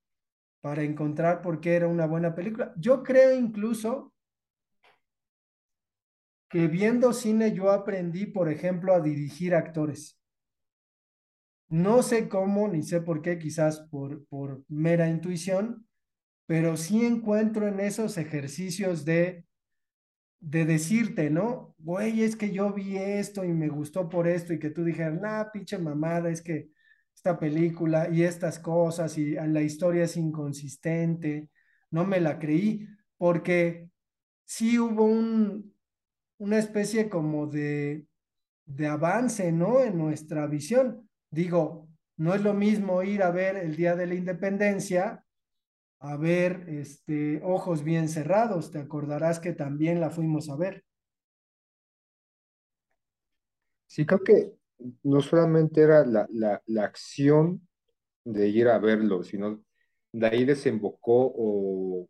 para 0.61 0.83
encontrar 0.83 1.43
por 1.43 1.61
qué 1.61 1.77
era 1.77 1.87
una 1.87 2.07
buena 2.07 2.35
película. 2.35 2.73
Yo 2.77 3.03
creo 3.03 3.39
incluso 3.39 4.12
que 6.53 6.69
viendo 6.69 7.13
cine 7.13 7.53
yo 7.53 7.71
aprendí, 7.71 8.27
por 8.27 8.49
ejemplo, 8.49 8.95
a 8.95 9.01
dirigir 9.01 9.55
actores. 9.55 10.21
No 11.69 12.03
sé 12.03 12.29
cómo, 12.29 12.69
ni 12.69 12.83
sé 12.83 13.01
por 13.01 13.23
qué, 13.23 13.39
quizás 13.39 13.81
por, 13.91 14.25
por 14.27 14.63
mera 14.69 15.09
intuición, 15.09 15.89
pero 16.47 16.77
sí 16.77 17.05
encuentro 17.05 17.67
en 17.67 17.81
esos 17.81 18.19
ejercicios 18.19 19.05
de 19.05 19.47
de 20.43 20.65
decirte, 20.65 21.31
¿no? 21.31 21.75
Güey, 21.79 22.23
es 22.23 22.35
que 22.37 22.51
yo 22.51 22.73
vi 22.73 22.97
esto 22.99 23.45
y 23.45 23.53
me 23.53 23.69
gustó 23.69 24.09
por 24.09 24.27
esto 24.27 24.53
y 24.53 24.59
que 24.59 24.71
tú 24.71 24.85
dijeras, 24.85 25.21
nah, 25.21 25.45
pinche 25.53 25.79
mamada, 25.79 26.31
es 26.31 26.43
que 26.43 26.71
esta 27.15 27.39
película 27.39 28.09
y 28.11 28.25
estas 28.25 28.59
cosas 28.59 29.17
y 29.19 29.35
la 29.35 29.63
historia 29.63 30.05
es 30.05 30.17
inconsistente, 30.17 31.49
no 31.93 32.05
me 32.05 32.21
la 32.21 32.41
creí, 32.41 32.89
porque 33.17 33.89
sí 34.45 34.81
hubo 34.81 35.05
un, 35.05 35.72
una 36.43 36.59
especie 36.59 37.09
como 37.09 37.47
de, 37.47 38.05
de 38.67 38.87
avance, 38.89 39.53
¿no? 39.53 39.81
En 39.81 39.97
nuestra 39.97 40.49
visión. 40.49 41.09
Digo, 41.31 41.89
no 42.17 42.35
es 42.35 42.43
lo 42.43 42.53
mismo 42.53 43.05
ir 43.05 43.23
a 43.23 43.31
ver 43.31 43.57
el 43.57 43.77
Día 43.77 43.95
de 43.95 44.09
la 44.09 44.15
Independencia 44.15 45.25
a 46.01 46.17
ver 46.17 46.65
este, 46.69 47.41
Ojos 47.45 47.85
Bien 47.85 48.09
Cerrados. 48.09 48.73
Te 48.73 48.81
acordarás 48.81 49.39
que 49.39 49.53
también 49.53 50.01
la 50.01 50.11
fuimos 50.11 50.51
a 50.51 50.57
ver. 50.57 50.85
Sí, 53.87 54.05
creo 54.05 54.25
que 54.25 54.53
no 55.05 55.21
solamente 55.21 55.81
era 55.81 56.05
la, 56.05 56.27
la, 56.33 56.61
la 56.67 56.85
acción 56.85 57.69
de 58.25 58.49
ir 58.49 58.67
a 58.67 58.81
verlo, 58.81 59.23
sino 59.23 59.63
de 60.11 60.27
ahí 60.27 60.45
desembocó 60.45 61.33
o 61.37 62.09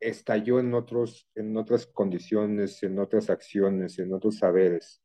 estalló 0.00 0.60
en 0.60 0.74
otros, 0.74 1.28
en 1.34 1.56
otras 1.56 1.86
condiciones, 1.86 2.82
en 2.82 2.98
otras 2.98 3.30
acciones, 3.30 3.98
en 3.98 4.12
otros 4.12 4.38
saberes. 4.38 5.02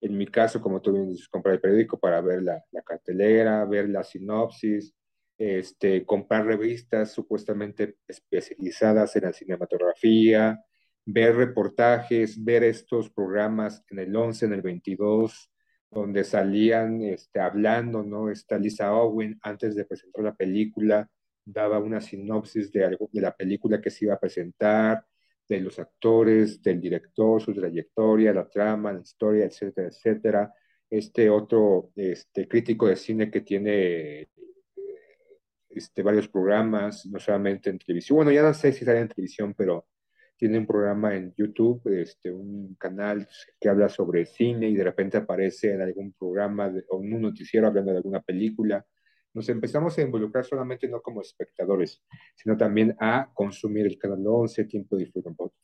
En 0.00 0.16
mi 0.16 0.26
caso, 0.26 0.60
como 0.60 0.80
bien 0.80 1.08
dices, 1.10 1.28
comprar 1.28 1.54
el 1.54 1.60
periódico 1.60 1.98
para 1.98 2.20
ver 2.20 2.42
la, 2.42 2.62
la 2.72 2.82
cartelera, 2.82 3.64
ver 3.64 3.88
la 3.88 4.02
sinopsis, 4.02 4.94
este, 5.38 6.04
comprar 6.04 6.46
revistas 6.46 7.12
supuestamente 7.12 7.96
especializadas 8.06 9.16
en 9.16 9.24
la 9.24 9.32
cinematografía, 9.32 10.60
ver 11.04 11.36
reportajes, 11.36 12.42
ver 12.42 12.64
estos 12.64 13.10
programas 13.10 13.84
en 13.90 13.98
el 13.98 14.14
11, 14.14 14.46
en 14.46 14.52
el 14.52 14.62
22, 14.62 15.50
donde 15.90 16.24
salían 16.24 17.02
este, 17.02 17.40
hablando, 17.40 18.02
¿no? 18.02 18.30
Esta 18.30 18.58
Lisa 18.58 18.94
Owen, 18.94 19.38
antes 19.42 19.74
de 19.74 19.84
presentar 19.84 20.24
la 20.24 20.34
película, 20.34 21.08
daba 21.44 21.78
una 21.78 22.00
sinopsis 22.00 22.70
de, 22.72 22.84
algo, 22.84 23.08
de 23.12 23.20
la 23.20 23.34
película 23.34 23.80
que 23.80 23.90
se 23.90 24.04
iba 24.04 24.14
a 24.14 24.20
presentar, 24.20 25.04
de 25.48 25.60
los 25.60 25.78
actores, 25.78 26.62
del 26.62 26.80
director, 26.80 27.40
su 27.40 27.52
trayectoria, 27.52 28.32
la 28.32 28.48
trama, 28.48 28.92
la 28.92 29.00
historia, 29.00 29.44
etcétera, 29.46 29.88
etcétera. 29.88 30.54
Este 30.88 31.28
otro 31.30 31.90
este, 31.96 32.48
crítico 32.48 32.86
de 32.86 32.96
cine 32.96 33.30
que 33.30 33.40
tiene 33.40 34.28
este, 35.70 36.02
varios 36.02 36.28
programas, 36.28 37.06
no 37.06 37.18
solamente 37.18 37.70
en 37.70 37.78
televisión, 37.78 38.16
bueno, 38.16 38.30
ya 38.30 38.42
no 38.42 38.54
sé 38.54 38.72
si 38.72 38.84
sale 38.84 39.00
en 39.00 39.08
televisión, 39.08 39.54
pero 39.54 39.86
tiene 40.36 40.58
un 40.58 40.66
programa 40.66 41.14
en 41.14 41.32
YouTube, 41.36 41.82
este, 42.00 42.32
un 42.32 42.74
canal 42.74 43.28
que 43.60 43.68
habla 43.68 43.88
sobre 43.88 44.26
cine 44.26 44.68
y 44.68 44.74
de 44.74 44.84
repente 44.84 45.16
aparece 45.16 45.72
en 45.72 45.82
algún 45.82 46.12
programa 46.12 46.72
o 46.88 47.02
en 47.02 47.14
un 47.14 47.22
noticiero 47.22 47.68
hablando 47.68 47.92
de 47.92 47.98
alguna 47.98 48.20
película. 48.20 48.84
Nos 49.34 49.48
empezamos 49.48 49.96
a 49.96 50.02
involucrar 50.02 50.44
solamente 50.44 50.88
no 50.88 51.00
como 51.00 51.22
espectadores, 51.22 52.02
sino 52.34 52.56
también 52.56 52.94
a 53.00 53.30
consumir 53.32 53.86
el 53.86 53.98
Canal 53.98 54.22
11, 54.26 54.64
Tiempo 54.64 54.96
de 54.96 55.10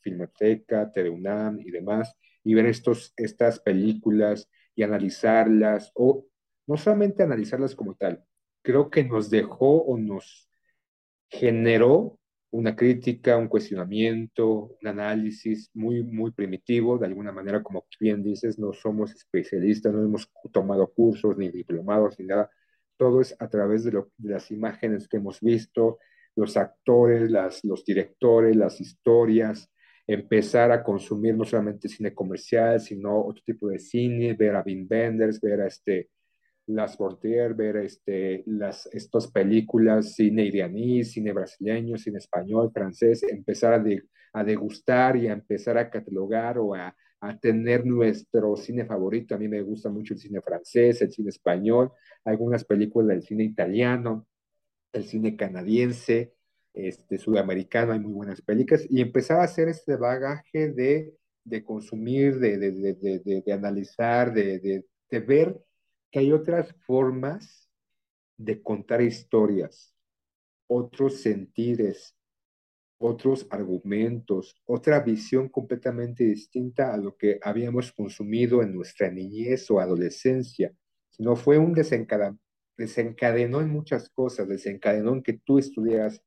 Filmoteca, 0.01 0.91
TV 0.91 1.09
UNAM 1.09 1.59
y 1.59 1.69
demás, 1.69 2.15
y 2.43 2.53
ver 2.53 2.65
estos, 2.65 3.13
estas 3.15 3.59
películas 3.59 4.49
y 4.75 4.83
analizarlas, 4.83 5.91
o 5.93 6.25
no 6.67 6.77
solamente 6.77 7.23
analizarlas 7.23 7.75
como 7.75 7.95
tal, 7.95 8.23
creo 8.61 8.89
que 8.89 9.03
nos 9.03 9.29
dejó 9.29 9.83
o 9.83 9.97
nos 9.97 10.49
generó 11.29 12.19
una 12.51 12.75
crítica, 12.75 13.37
un 13.37 13.47
cuestionamiento, 13.47 14.75
un 14.81 14.87
análisis 14.87 15.69
muy, 15.73 16.03
muy 16.03 16.31
primitivo, 16.31 16.97
de 16.97 17.05
alguna 17.05 17.31
manera, 17.31 17.61
como 17.61 17.85
bien 17.99 18.23
dices, 18.23 18.57
no 18.57 18.73
somos 18.73 19.13
especialistas, 19.13 19.93
no 19.93 20.03
hemos 20.03 20.31
tomado 20.51 20.91
cursos, 20.91 21.37
ni 21.37 21.49
diplomados, 21.49 22.19
ni 22.19 22.25
nada, 22.25 22.49
todo 22.99 23.21
es 23.21 23.33
a 23.39 23.47
través 23.47 23.85
de, 23.85 24.03
las 24.17 24.51
imágenes 24.51 25.07
que 25.07 25.17
hemos 25.17 25.39
visto, 25.39 25.99
los 26.35 26.57
actores, 26.57 27.31
las, 27.31 27.63
los 27.63 27.85
directores, 27.85 28.57
las 28.57 28.81
historias, 28.81 29.71
empezar 30.05 30.71
a 30.73 30.83
consumir 30.83 31.33
no 31.35 31.45
solamente 31.45 31.87
cine 31.87 32.13
comercial, 32.13 32.81
sino 32.81 33.25
otro 33.25 33.41
tipo 33.45 33.69
de 33.69 33.79
cine, 33.79 34.33
ver 34.33 34.55
a 34.57 34.63
Wim 34.65 34.85
Wenders, 34.89 35.39
ver 35.39 35.61
a 35.61 35.67
este 35.67 36.09
las 36.67 36.97
Voltaire, 36.97 37.53
ver 37.53 37.77
este, 37.77 38.43
las, 38.45 38.87
estas 38.93 39.31
películas, 39.31 40.13
cine 40.13 40.43
iraní, 40.43 41.03
cine 41.03 41.31
brasileño, 41.31 41.97
cine 41.97 42.17
español, 42.17 42.69
francés, 42.71 43.23
empezar 43.23 43.73
a, 43.73 43.83
a 44.33 44.43
degustar 44.43 45.15
y 45.15 45.27
a 45.29 45.33
empezar 45.33 45.77
a 45.77 45.89
catalogar 45.89 46.59
o 46.59 46.75
a, 46.75 46.93
a, 47.21 47.37
tener 47.39 47.85
nuestro 47.85 48.55
cine 48.55 48.85
favorito. 48.85 49.35
A 49.35 49.37
mí 49.37 49.47
me 49.47 49.61
gusta 49.61 49.89
mucho 49.89 50.13
el 50.13 50.19
cine 50.19 50.41
francés, 50.41 51.01
el 51.01 51.11
cine 51.11 51.29
español, 51.29 51.91
algunas 52.23 52.63
películas 52.65 53.09
del 53.09 53.23
cine 53.23 53.43
italiano, 53.43 54.27
el 54.93 55.05
cine 55.05 55.35
canadiense, 55.35 56.33
este, 56.73 57.17
sudamericano, 57.17 57.93
hay 57.93 57.99
muy 57.99 58.13
buenas 58.13 58.41
películas, 58.41 58.85
y 58.89 59.01
empezar 59.01 59.39
a 59.39 59.43
hacer 59.43 59.67
este 59.67 59.95
bagaje 59.95 60.69
de, 60.69 61.13
de 61.43 61.63
consumir, 61.63 62.39
de, 62.39 62.57
de, 62.57 63.41
de, 63.43 63.53
analizar, 63.53 64.33
de, 64.33 64.83
de 65.09 65.19
ver 65.19 65.59
que 66.11 66.19
hay 66.19 66.31
otras 66.31 66.73
formas 66.85 67.69
de 68.37 68.61
contar 68.61 69.01
historias, 69.01 69.93
otros 70.67 71.21
sentires, 71.21 72.15
otros 72.99 73.47
argumentos, 73.49 74.61
otra 74.65 74.99
visión 74.99 75.49
completamente 75.49 76.25
distinta 76.25 76.93
a 76.93 76.97
lo 76.97 77.15
que 77.15 77.39
habíamos 77.41 77.91
consumido 77.93 78.61
en 78.61 78.75
nuestra 78.75 79.09
niñez 79.09 79.71
o 79.71 79.79
adolescencia, 79.79 80.73
sino 81.09 81.35
fue 81.35 81.57
un 81.57 81.73
desencadenó, 81.73 82.37
desencadenó 82.77 83.61
en 83.61 83.69
muchas 83.69 84.09
cosas, 84.09 84.47
desencadenó 84.47 85.13
en 85.13 85.23
que 85.23 85.33
tú 85.33 85.57
estudiaras 85.57 86.21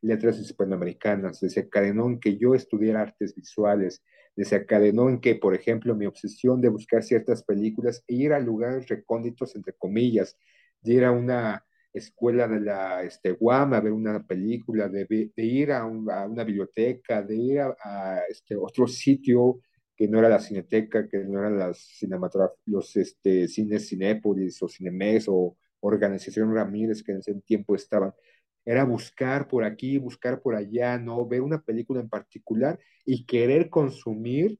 letras 0.00 0.38
hispanoamericanas, 0.38 1.40
desencadenó 1.40 2.06
en 2.06 2.20
que 2.20 2.36
yo 2.36 2.54
estudiara 2.54 3.00
artes 3.00 3.34
visuales, 3.34 4.02
desencadenó 4.36 5.08
en 5.08 5.20
que, 5.20 5.34
por 5.34 5.54
ejemplo, 5.54 5.96
mi 5.96 6.06
obsesión 6.06 6.60
de 6.60 6.68
buscar 6.68 7.02
ciertas 7.02 7.42
películas 7.42 8.04
e 8.06 8.14
ir 8.14 8.32
a 8.32 8.38
lugares 8.38 8.86
recónditos, 8.86 9.56
entre 9.56 9.72
comillas, 9.72 10.38
de 10.82 10.92
ir 10.92 11.04
a 11.04 11.10
una 11.10 11.64
escuela 11.92 12.46
de 12.48 12.60
la 12.60 13.02
este, 13.02 13.36
UAM 13.38 13.74
a 13.74 13.80
ver 13.80 13.92
una 13.92 14.24
película, 14.26 14.88
de, 14.88 15.06
ir 15.36 15.72
a, 15.72 15.84
un, 15.84 16.10
a, 16.10 16.26
una 16.26 16.44
biblioteca, 16.44 17.22
de 17.22 17.36
ir 17.36 17.60
a, 17.60 18.22
este 18.28 18.56
otro 18.56 18.86
sitio 18.86 19.60
que 19.96 20.08
no 20.08 20.18
era 20.18 20.28
la 20.28 20.40
cineteca, 20.40 21.08
que 21.08 21.18
no 21.18 21.40
eran 21.40 21.58
las 21.58 21.98
los 22.66 22.96
este, 22.96 23.48
cines 23.48 23.88
Cinépolis 23.88 24.62
o 24.62 24.68
Cinemex 24.68 25.26
o 25.28 25.56
Organización 25.80 26.54
Ramírez 26.54 27.02
que 27.02 27.12
en 27.12 27.18
ese 27.18 27.34
tiempo 27.42 27.74
estaban 27.74 28.12
era 28.68 28.84
buscar 28.84 29.48
por 29.48 29.64
aquí, 29.64 29.96
buscar 29.96 30.42
por 30.42 30.54
allá, 30.54 30.98
¿no? 30.98 31.26
Ver 31.26 31.40
una 31.40 31.62
película 31.62 32.00
en 32.00 32.08
particular 32.10 32.78
y 33.06 33.24
querer 33.24 33.70
consumir 33.70 34.58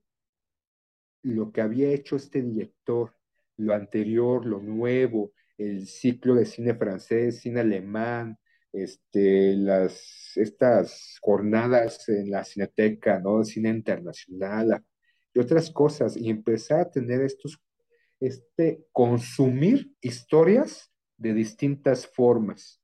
lo 1.22 1.52
que 1.52 1.60
había 1.60 1.90
hecho 1.90 2.16
este 2.16 2.40
director, 2.42 3.14
lo 3.58 3.74
anterior, 3.74 4.46
lo 4.46 4.60
nuevo, 4.60 5.32
el 5.58 5.86
ciclo 5.86 6.34
de 6.34 6.46
cine 6.46 6.74
francés, 6.74 7.40
cine 7.40 7.60
alemán, 7.60 8.38
este, 8.72 9.56
las, 9.56 10.32
estas 10.36 11.18
jornadas 11.20 12.08
en 12.08 12.30
la 12.30 12.44
cineteca, 12.44 13.18
¿no? 13.20 13.44
Cine 13.44 13.70
internacional 13.70 14.84
y 15.34 15.38
otras 15.40 15.70
cosas, 15.70 16.16
y 16.16 16.30
empezar 16.30 16.80
a 16.80 16.90
tener 16.90 17.22
estos, 17.22 17.60
este, 18.20 18.86
consumir 18.92 19.92
historias 20.00 20.92
de 21.16 21.34
distintas 21.34 22.06
formas 22.06 22.80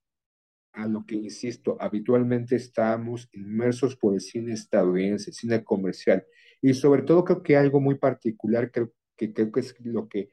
a 0.73 0.89
lo 0.89 1.07
que, 1.07 1.15
insisto, 1.15 1.77
habitualmente 1.81 2.57
estamos 2.57 3.29
inmersos 3.33 3.97
por 3.97 4.15
el 4.15 4.21
cine 4.21 4.55
estadounidense, 4.55 5.33
cine 5.33 5.63
comercial. 5.63 6.27
Y 6.61 6.75
sobre 6.75 7.03
todo 7.03 7.25
creo 7.25 7.43
que 7.43 7.57
algo 7.57 7.81
muy 7.81 7.97
particular, 7.97 8.71
creo 8.73 8.93
que, 9.17 9.33
creo 9.33 9.53
que 9.53 9.61
es 9.61 9.75
lo 9.81 10.09
que 10.09 10.31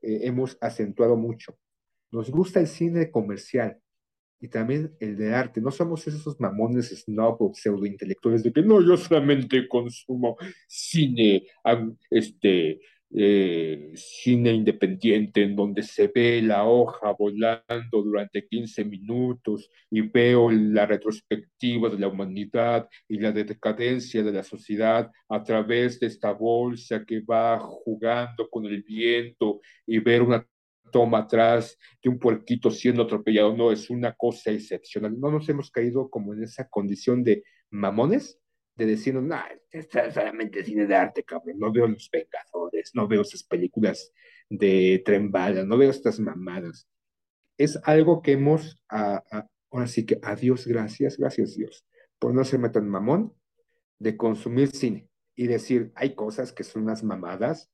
eh, 0.00 0.20
hemos 0.22 0.56
acentuado 0.60 1.16
mucho. 1.16 1.58
Nos 2.12 2.30
gusta 2.30 2.60
el 2.60 2.66
cine 2.66 3.10
comercial 3.10 3.78
y 4.38 4.48
también 4.48 4.94
el 5.00 5.16
de 5.16 5.34
arte. 5.34 5.60
No 5.60 5.70
somos 5.70 6.06
esos 6.06 6.38
mamones 6.40 6.90
snob 6.90 7.40
o 7.40 7.54
pseudointelectuales 7.54 8.42
de 8.42 8.52
que 8.52 8.62
no, 8.62 8.80
yo 8.86 8.96
solamente 8.96 9.66
consumo 9.66 10.36
cine, 10.68 11.46
este, 12.10 12.80
eh, 13.14 13.92
cine 13.94 14.52
independiente 14.52 15.42
en 15.42 15.54
donde 15.54 15.82
se 15.82 16.10
ve 16.14 16.42
la 16.42 16.64
hoja 16.64 17.12
volando 17.12 18.02
durante 18.02 18.46
15 18.46 18.84
minutos 18.84 19.70
y 19.90 20.00
veo 20.00 20.50
la 20.50 20.86
retrospectiva 20.86 21.90
de 21.90 21.98
la 21.98 22.08
humanidad 22.08 22.88
y 23.08 23.18
la 23.18 23.32
decadencia 23.32 24.22
de 24.22 24.32
la 24.32 24.42
sociedad 24.42 25.10
a 25.28 25.42
través 25.42 26.00
de 26.00 26.06
esta 26.08 26.32
bolsa 26.32 27.04
que 27.04 27.20
va 27.20 27.58
jugando 27.60 28.48
con 28.50 28.66
el 28.66 28.82
viento 28.82 29.60
y 29.86 29.98
ver 29.98 30.22
una 30.22 30.46
toma 30.92 31.18
atrás 31.18 31.76
de 32.00 32.10
un 32.10 32.20
puerquito 32.20 32.70
siendo 32.70 33.02
atropellado, 33.02 33.56
no, 33.56 33.72
es 33.72 33.90
una 33.90 34.12
cosa 34.14 34.52
excepcional. 34.52 35.18
No 35.18 35.32
nos 35.32 35.48
hemos 35.48 35.72
caído 35.72 36.08
como 36.08 36.34
en 36.34 36.44
esa 36.44 36.68
condición 36.68 37.24
de 37.24 37.42
mamones, 37.70 38.38
de 38.76 38.86
decir, 38.86 39.14
no, 39.14 39.36
es 39.70 39.88
solamente 40.14 40.64
cine 40.64 40.86
de 40.86 40.94
arte, 40.94 41.24
cabrón, 41.24 41.58
no 41.58 41.72
veo 41.72 41.88
Los 41.88 42.08
Vengadores, 42.10 42.92
no 42.94 43.08
veo 43.08 43.22
esas 43.22 43.42
películas 43.42 44.12
de 44.48 45.02
tren 45.04 45.32
bala, 45.32 45.64
no 45.64 45.76
veo 45.76 45.90
estas 45.90 46.20
mamadas. 46.20 46.88
Es 47.58 47.78
algo 47.84 48.22
que 48.22 48.32
hemos, 48.32 48.82
a, 48.88 49.22
a, 49.30 49.48
ahora 49.70 49.86
sí 49.88 50.06
que 50.06 50.18
a 50.22 50.36
Dios 50.36 50.66
gracias, 50.66 51.18
gracias 51.18 51.56
Dios, 51.56 51.86
por 52.18 52.32
no 52.34 52.44
serme 52.44 52.70
tan 52.70 52.88
mamón 52.88 53.34
de 53.98 54.16
consumir 54.16 54.68
cine 54.68 55.08
y 55.34 55.46
decir, 55.46 55.92
hay 55.94 56.14
cosas 56.14 56.52
que 56.52 56.64
son 56.64 56.82
unas 56.82 57.02
mamadas, 57.02 57.70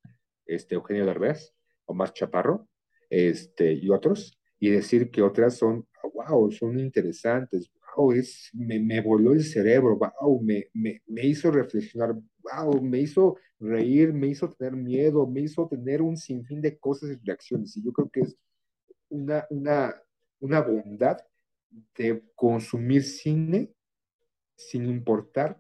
este, 0.47 0.75
Eugenio 0.75 1.07
Derbez, 1.07 1.55
Omar 1.87 2.13
Chaparro, 2.13 2.69
este, 3.11 3.73
y 3.73 3.91
otros, 3.91 4.39
y 4.61 4.71
decir 4.71 5.11
que 5.11 5.23
otras 5.23 5.57
son, 5.57 5.87
wow, 6.15 6.51
son 6.51 6.79
interesantes, 6.79 7.71
wow, 7.97 8.13
es, 8.13 8.51
me, 8.53 8.79
me 8.79 9.01
voló 9.01 9.33
el 9.33 9.45
cerebro, 9.45 9.99
wow, 9.99 10.41
me, 10.43 10.67
me, 10.73 11.03
me 11.07 11.27
hizo 11.27 11.51
reflexionar, 11.51 12.15
wow, 12.43 12.83
me 12.83 13.01
hizo 13.01 13.37
reír, 13.61 14.13
me 14.13 14.29
hizo 14.29 14.49
tener 14.51 14.75
miedo, 14.75 15.27
me 15.27 15.43
hizo 15.43 15.69
tener 15.69 16.03
un 16.03 16.17
sinfín 16.17 16.61
de 16.61 16.79
cosas 16.79 17.11
y 17.11 17.25
reacciones. 17.25 17.77
Y 17.77 17.85
yo 17.85 17.93
creo 17.93 18.09
que 18.11 18.21
es 18.21 18.37
una, 19.09 19.47
una, 19.51 19.95
una 20.41 20.61
bondad 20.61 21.19
de 21.97 22.23
consumir 22.35 23.03
cine 23.03 23.73
sin 24.57 24.87
importar 24.87 25.59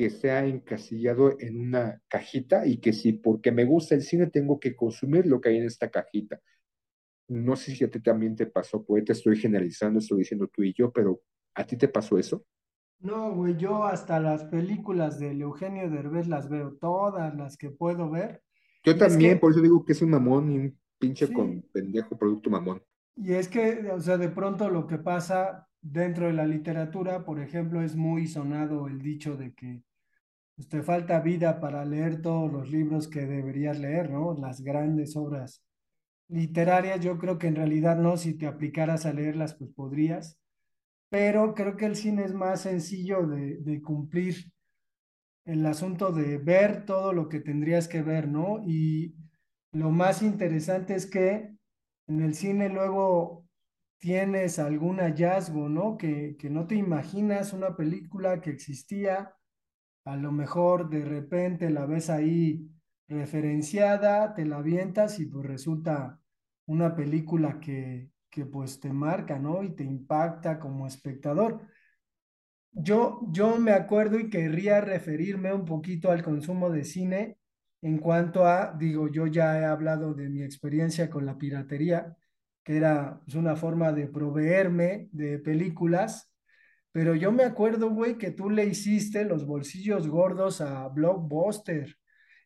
que 0.00 0.10
sea 0.10 0.46
encasillado 0.46 1.36
en 1.40 1.60
una 1.60 2.02
cajita 2.08 2.66
y 2.66 2.78
que 2.78 2.92
si 2.94 3.12
porque 3.14 3.52
me 3.52 3.64
gusta 3.64 3.94
el 3.94 4.02
cine 4.02 4.28
tengo 4.28 4.58
que 4.60 4.74
consumir 4.76 5.26
lo 5.26 5.40
que 5.40 5.50
hay 5.50 5.58
en 5.58 5.64
esta 5.66 5.90
cajita. 5.90 6.40
No 7.28 7.56
sé 7.56 7.74
si 7.76 7.84
a 7.84 7.90
ti 7.90 8.00
también 8.02 8.36
te 8.36 8.46
pasó, 8.46 8.84
poeta, 8.84 9.12
estoy 9.12 9.38
generalizando, 9.38 10.00
estoy 10.00 10.20
diciendo 10.20 10.48
tú 10.48 10.62
y 10.64 10.74
yo, 10.74 10.92
pero 10.92 11.22
¿a 11.54 11.66
ti 11.66 11.76
te 11.76 11.88
pasó 11.88 12.18
eso? 12.18 12.44
No, 13.00 13.34
güey, 13.34 13.56
yo 13.56 13.84
hasta 13.84 14.20
las 14.20 14.44
películas 14.44 15.18
del 15.18 15.40
Eugenio 15.42 15.88
Derbez 15.90 16.28
las 16.28 16.48
veo, 16.48 16.76
todas 16.80 17.34
las 17.34 17.56
que 17.56 17.70
puedo 17.70 18.10
ver. 18.10 18.42
Yo 18.84 18.94
Y 18.94 19.06
es 19.06 19.16
también, 19.16 19.38
que, 19.38 19.40
por 19.40 19.52
eso 19.52 19.60
digo 19.62 19.84
que 19.86 19.92
es 19.92 20.02
un 20.02 20.10
mamón 20.10 20.50
y 20.52 20.58
un 20.58 20.78
pinche 20.98 21.32
con 21.32 21.62
sí, 21.62 21.70
pendejo 21.72 22.16
producto 22.18 22.50
mamón. 22.50 22.82
y 23.16 23.34
es 23.34 23.48
que, 23.48 23.90
o 23.92 24.00
sea, 24.00 24.16
de 24.18 24.28
pronto 24.30 24.70
lo 24.70 24.86
que 24.86 24.98
pasa 24.98 25.68
dentro 25.80 26.26
de 26.26 26.32
la 26.32 26.46
literatura, 26.46 27.24
por 27.24 27.40
ejemplo, 27.40 27.82
es 27.82 27.96
muy 27.96 28.26
sonado 28.26 28.86
el 28.88 29.00
dicho 29.02 29.36
de 29.36 29.54
que 29.54 29.82
pues, 30.60 30.68
te 30.68 30.82
falta 30.82 31.20
vida 31.20 31.58
para 31.58 31.86
leer 31.86 32.20
todos 32.20 32.52
los 32.52 32.70
libros 32.70 33.08
que 33.08 33.24
deberías 33.24 33.78
leer, 33.78 34.10
¿no? 34.10 34.34
Las 34.34 34.60
grandes 34.60 35.16
obras 35.16 35.64
literarias, 36.28 37.00
yo 37.00 37.16
creo 37.16 37.38
que 37.38 37.46
en 37.46 37.56
realidad 37.56 37.96
no, 37.96 38.18
si 38.18 38.34
te 38.34 38.46
aplicaras 38.46 39.06
a 39.06 39.14
leerlas, 39.14 39.54
pues 39.54 39.70
podrías, 39.70 40.38
pero 41.08 41.54
creo 41.54 41.78
que 41.78 41.86
el 41.86 41.96
cine 41.96 42.24
es 42.24 42.34
más 42.34 42.60
sencillo 42.60 43.26
de, 43.26 43.56
de 43.56 43.80
cumplir 43.80 44.52
el 45.46 45.64
asunto 45.64 46.12
de 46.12 46.36
ver 46.36 46.84
todo 46.84 47.14
lo 47.14 47.30
que 47.30 47.40
tendrías 47.40 47.88
que 47.88 48.02
ver, 48.02 48.28
¿no? 48.28 48.62
Y 48.62 49.14
lo 49.72 49.90
más 49.90 50.20
interesante 50.20 50.94
es 50.94 51.06
que 51.06 51.54
en 52.06 52.20
el 52.20 52.34
cine 52.34 52.68
luego 52.68 53.46
tienes 53.98 54.58
algún 54.58 54.98
hallazgo, 54.98 55.70
¿no? 55.70 55.96
Que, 55.96 56.36
que 56.38 56.50
no 56.50 56.66
te 56.66 56.74
imaginas 56.74 57.54
una 57.54 57.74
película 57.74 58.42
que 58.42 58.50
existía, 58.50 59.34
a 60.04 60.16
lo 60.16 60.32
mejor 60.32 60.88
de 60.90 61.04
repente 61.04 61.70
la 61.70 61.86
ves 61.86 62.10
ahí 62.10 62.68
referenciada, 63.08 64.34
te 64.34 64.44
la 64.44 64.56
avientas 64.58 65.18
y 65.18 65.26
pues 65.26 65.46
resulta 65.46 66.20
una 66.66 66.94
película 66.94 67.58
que, 67.60 68.10
que 68.30 68.46
pues 68.46 68.80
te 68.80 68.92
marca, 68.92 69.38
¿no? 69.38 69.62
Y 69.62 69.74
te 69.74 69.84
impacta 69.84 70.58
como 70.58 70.86
espectador. 70.86 71.60
Yo, 72.72 73.20
yo 73.30 73.58
me 73.58 73.72
acuerdo 73.72 74.18
y 74.20 74.30
querría 74.30 74.80
referirme 74.80 75.52
un 75.52 75.64
poquito 75.64 76.10
al 76.10 76.22
consumo 76.22 76.70
de 76.70 76.84
cine 76.84 77.38
en 77.82 77.98
cuanto 77.98 78.46
a, 78.46 78.72
digo, 78.78 79.08
yo 79.08 79.26
ya 79.26 79.58
he 79.58 79.64
hablado 79.64 80.14
de 80.14 80.28
mi 80.28 80.42
experiencia 80.42 81.10
con 81.10 81.26
la 81.26 81.38
piratería, 81.38 82.16
que 82.62 82.76
era 82.76 83.20
pues, 83.24 83.34
una 83.34 83.56
forma 83.56 83.92
de 83.92 84.06
proveerme 84.06 85.08
de 85.12 85.38
películas, 85.38 86.29
pero 86.92 87.14
yo 87.14 87.32
me 87.32 87.44
acuerdo, 87.44 87.90
güey, 87.90 88.18
que 88.18 88.30
tú 88.32 88.50
le 88.50 88.66
hiciste 88.66 89.24
los 89.24 89.46
bolsillos 89.46 90.08
gordos 90.08 90.60
a 90.60 90.88
Blockbuster 90.88 91.96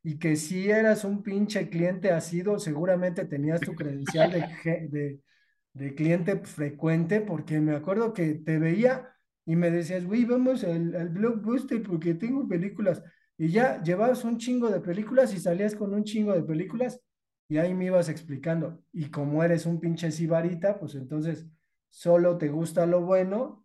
y 0.02 0.18
que 0.18 0.36
si 0.36 0.70
eras 0.70 1.04
un 1.04 1.22
pinche 1.22 1.68
cliente 1.70 2.10
asiduo, 2.10 2.58
seguramente 2.58 3.24
tenías 3.24 3.60
tu 3.60 3.74
credencial 3.74 4.32
de, 4.32 4.40
de, 4.90 5.20
de 5.72 5.94
cliente 5.94 6.36
frecuente, 6.44 7.20
porque 7.22 7.60
me 7.60 7.74
acuerdo 7.74 8.12
que 8.12 8.34
te 8.34 8.58
veía 8.58 9.08
y 9.46 9.56
me 9.56 9.70
decías, 9.70 10.04
güey, 10.06 10.24
vamos 10.24 10.64
al, 10.64 10.94
al 10.94 11.08
Blockbuster 11.10 11.82
porque 11.82 12.14
tengo 12.14 12.46
películas. 12.48 13.02
Y 13.36 13.48
ya 13.48 13.82
llevabas 13.82 14.24
un 14.24 14.38
chingo 14.38 14.70
de 14.70 14.80
películas 14.80 15.34
y 15.34 15.40
salías 15.40 15.74
con 15.74 15.92
un 15.94 16.04
chingo 16.04 16.32
de 16.34 16.42
películas 16.42 17.00
y 17.48 17.58
ahí 17.58 17.74
me 17.74 17.86
ibas 17.86 18.08
explicando. 18.08 18.82
Y 18.92 19.10
como 19.10 19.42
eres 19.42 19.66
un 19.66 19.80
pinche 19.80 20.10
sibarita, 20.10 20.78
pues 20.78 20.94
entonces 20.94 21.46
solo 21.90 22.38
te 22.38 22.48
gusta 22.48 22.86
lo 22.86 23.02
bueno 23.02 23.63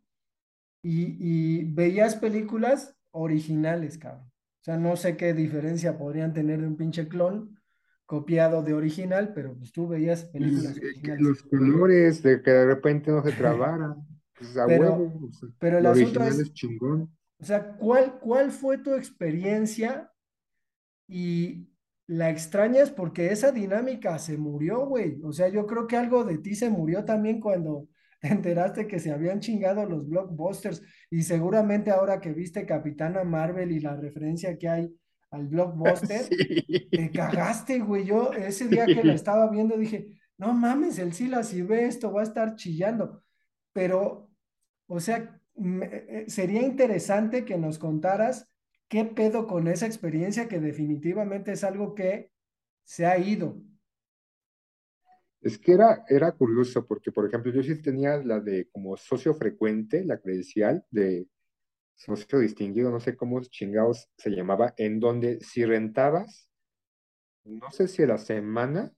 y, 0.81 1.17
y 1.19 1.63
veías 1.65 2.15
películas 2.15 2.95
originales, 3.11 3.97
cabrón. 3.97 4.25
O 4.25 4.63
sea, 4.63 4.77
no 4.77 4.95
sé 4.95 5.15
qué 5.17 5.33
diferencia 5.33 5.97
podrían 5.97 6.33
tener 6.33 6.61
de 6.61 6.67
un 6.67 6.75
pinche 6.75 7.07
clon 7.07 7.57
copiado 8.05 8.63
de 8.63 8.73
original, 8.73 9.33
pero 9.33 9.55
pues 9.55 9.71
tú 9.71 9.87
veías 9.87 10.25
películas 10.25 10.77
eh, 10.77 10.81
originales. 10.85 11.21
los 11.21 11.43
colores, 11.43 12.23
de 12.23 12.41
que 12.41 12.51
de 12.51 12.65
repente 12.65 13.11
no 13.11 13.23
se 13.23 13.31
trabara, 13.31 13.95
pues 14.37 14.57
Pero, 14.65 14.93
huevo, 14.95 15.27
o 15.27 15.31
sea, 15.31 15.49
pero 15.59 15.77
el 15.77 15.85
asunto 15.85 16.23
es, 16.23 16.39
es 16.39 16.53
chingón. 16.53 17.15
o 17.39 17.45
sea, 17.45 17.75
¿cuál, 17.77 18.19
cuál 18.19 18.51
fue 18.51 18.79
tu 18.79 18.93
experiencia 18.95 20.11
y 21.07 21.69
la 22.07 22.31
extrañas 22.31 22.89
porque 22.89 23.31
esa 23.31 23.51
dinámica 23.51 24.17
se 24.17 24.37
murió, 24.37 24.87
güey. 24.87 25.21
O 25.23 25.31
sea, 25.31 25.47
yo 25.49 25.67
creo 25.67 25.85
que 25.85 25.95
algo 25.95 26.23
de 26.23 26.39
ti 26.39 26.55
se 26.55 26.69
murió 26.69 27.05
también 27.05 27.39
cuando 27.39 27.87
te 28.19 28.27
enteraste 28.29 28.87
que 28.87 28.99
se 28.99 29.11
habían 29.11 29.39
chingado 29.39 29.85
los 29.85 30.07
blockbusters 30.07 30.81
y 31.09 31.23
seguramente 31.23 31.91
ahora 31.91 32.19
que 32.19 32.33
viste 32.33 32.65
Capitana 32.65 33.23
Marvel 33.23 33.71
y 33.71 33.79
la 33.79 33.95
referencia 33.95 34.57
que 34.57 34.67
hay 34.69 34.95
al 35.31 35.47
blockbuster, 35.47 36.25
te 36.93 37.11
cagaste, 37.11 37.79
güey. 37.79 38.05
Yo 38.05 38.33
ese 38.33 38.67
día 38.67 38.91
que 38.91 39.03
la 39.03 39.13
estaba 39.13 39.49
viendo 39.49 39.77
dije, 39.77 40.19
no 40.37 40.53
mames, 40.53 40.99
el 40.99 41.13
Sila 41.13 41.43
si 41.43 41.61
ve 41.61 41.85
esto 41.85 42.11
va 42.11 42.21
a 42.21 42.23
estar 42.23 42.55
chillando. 42.55 43.23
Pero, 43.73 44.29
o 44.87 44.99
sea, 44.99 45.39
me- 45.55 45.85
eh, 45.87 46.25
sería 46.27 46.61
interesante 46.61 47.45
que 47.45 47.57
nos 47.57 47.77
contaras 47.79 48.51
qué 48.87 49.05
pedo 49.05 49.45
con 49.47 49.67
esa 49.67 49.85
experiencia 49.85 50.47
que 50.47 50.59
definitivamente 50.59 51.51
es 51.51 51.63
algo 51.63 51.93
que 51.95 52.31
se 52.83 53.05
ha 53.05 53.17
ido. 53.19 53.61
Es 55.41 55.57
que 55.57 55.73
era, 55.73 56.03
era 56.09 56.33
curioso 56.33 56.85
porque, 56.85 57.11
por 57.11 57.25
ejemplo, 57.25 57.51
yo 57.51 57.63
sí 57.63 57.81
tenía 57.81 58.17
la 58.17 58.39
de 58.39 58.67
como 58.71 58.97
socio 58.97 59.33
frecuente, 59.33 60.03
la 60.03 60.19
credencial 60.19 60.85
de 60.91 61.27
socio 61.95 62.39
distinguido, 62.39 62.91
no 62.91 62.99
sé 62.99 63.15
cómo 63.15 63.41
chingados 63.41 64.09
se 64.17 64.29
llamaba, 64.31 64.73
en 64.77 64.99
donde 64.99 65.39
si 65.41 65.65
rentabas, 65.65 66.49
no 67.43 67.71
sé 67.71 67.87
si 67.87 68.03
a 68.03 68.07
la 68.07 68.17
semana, 68.17 68.93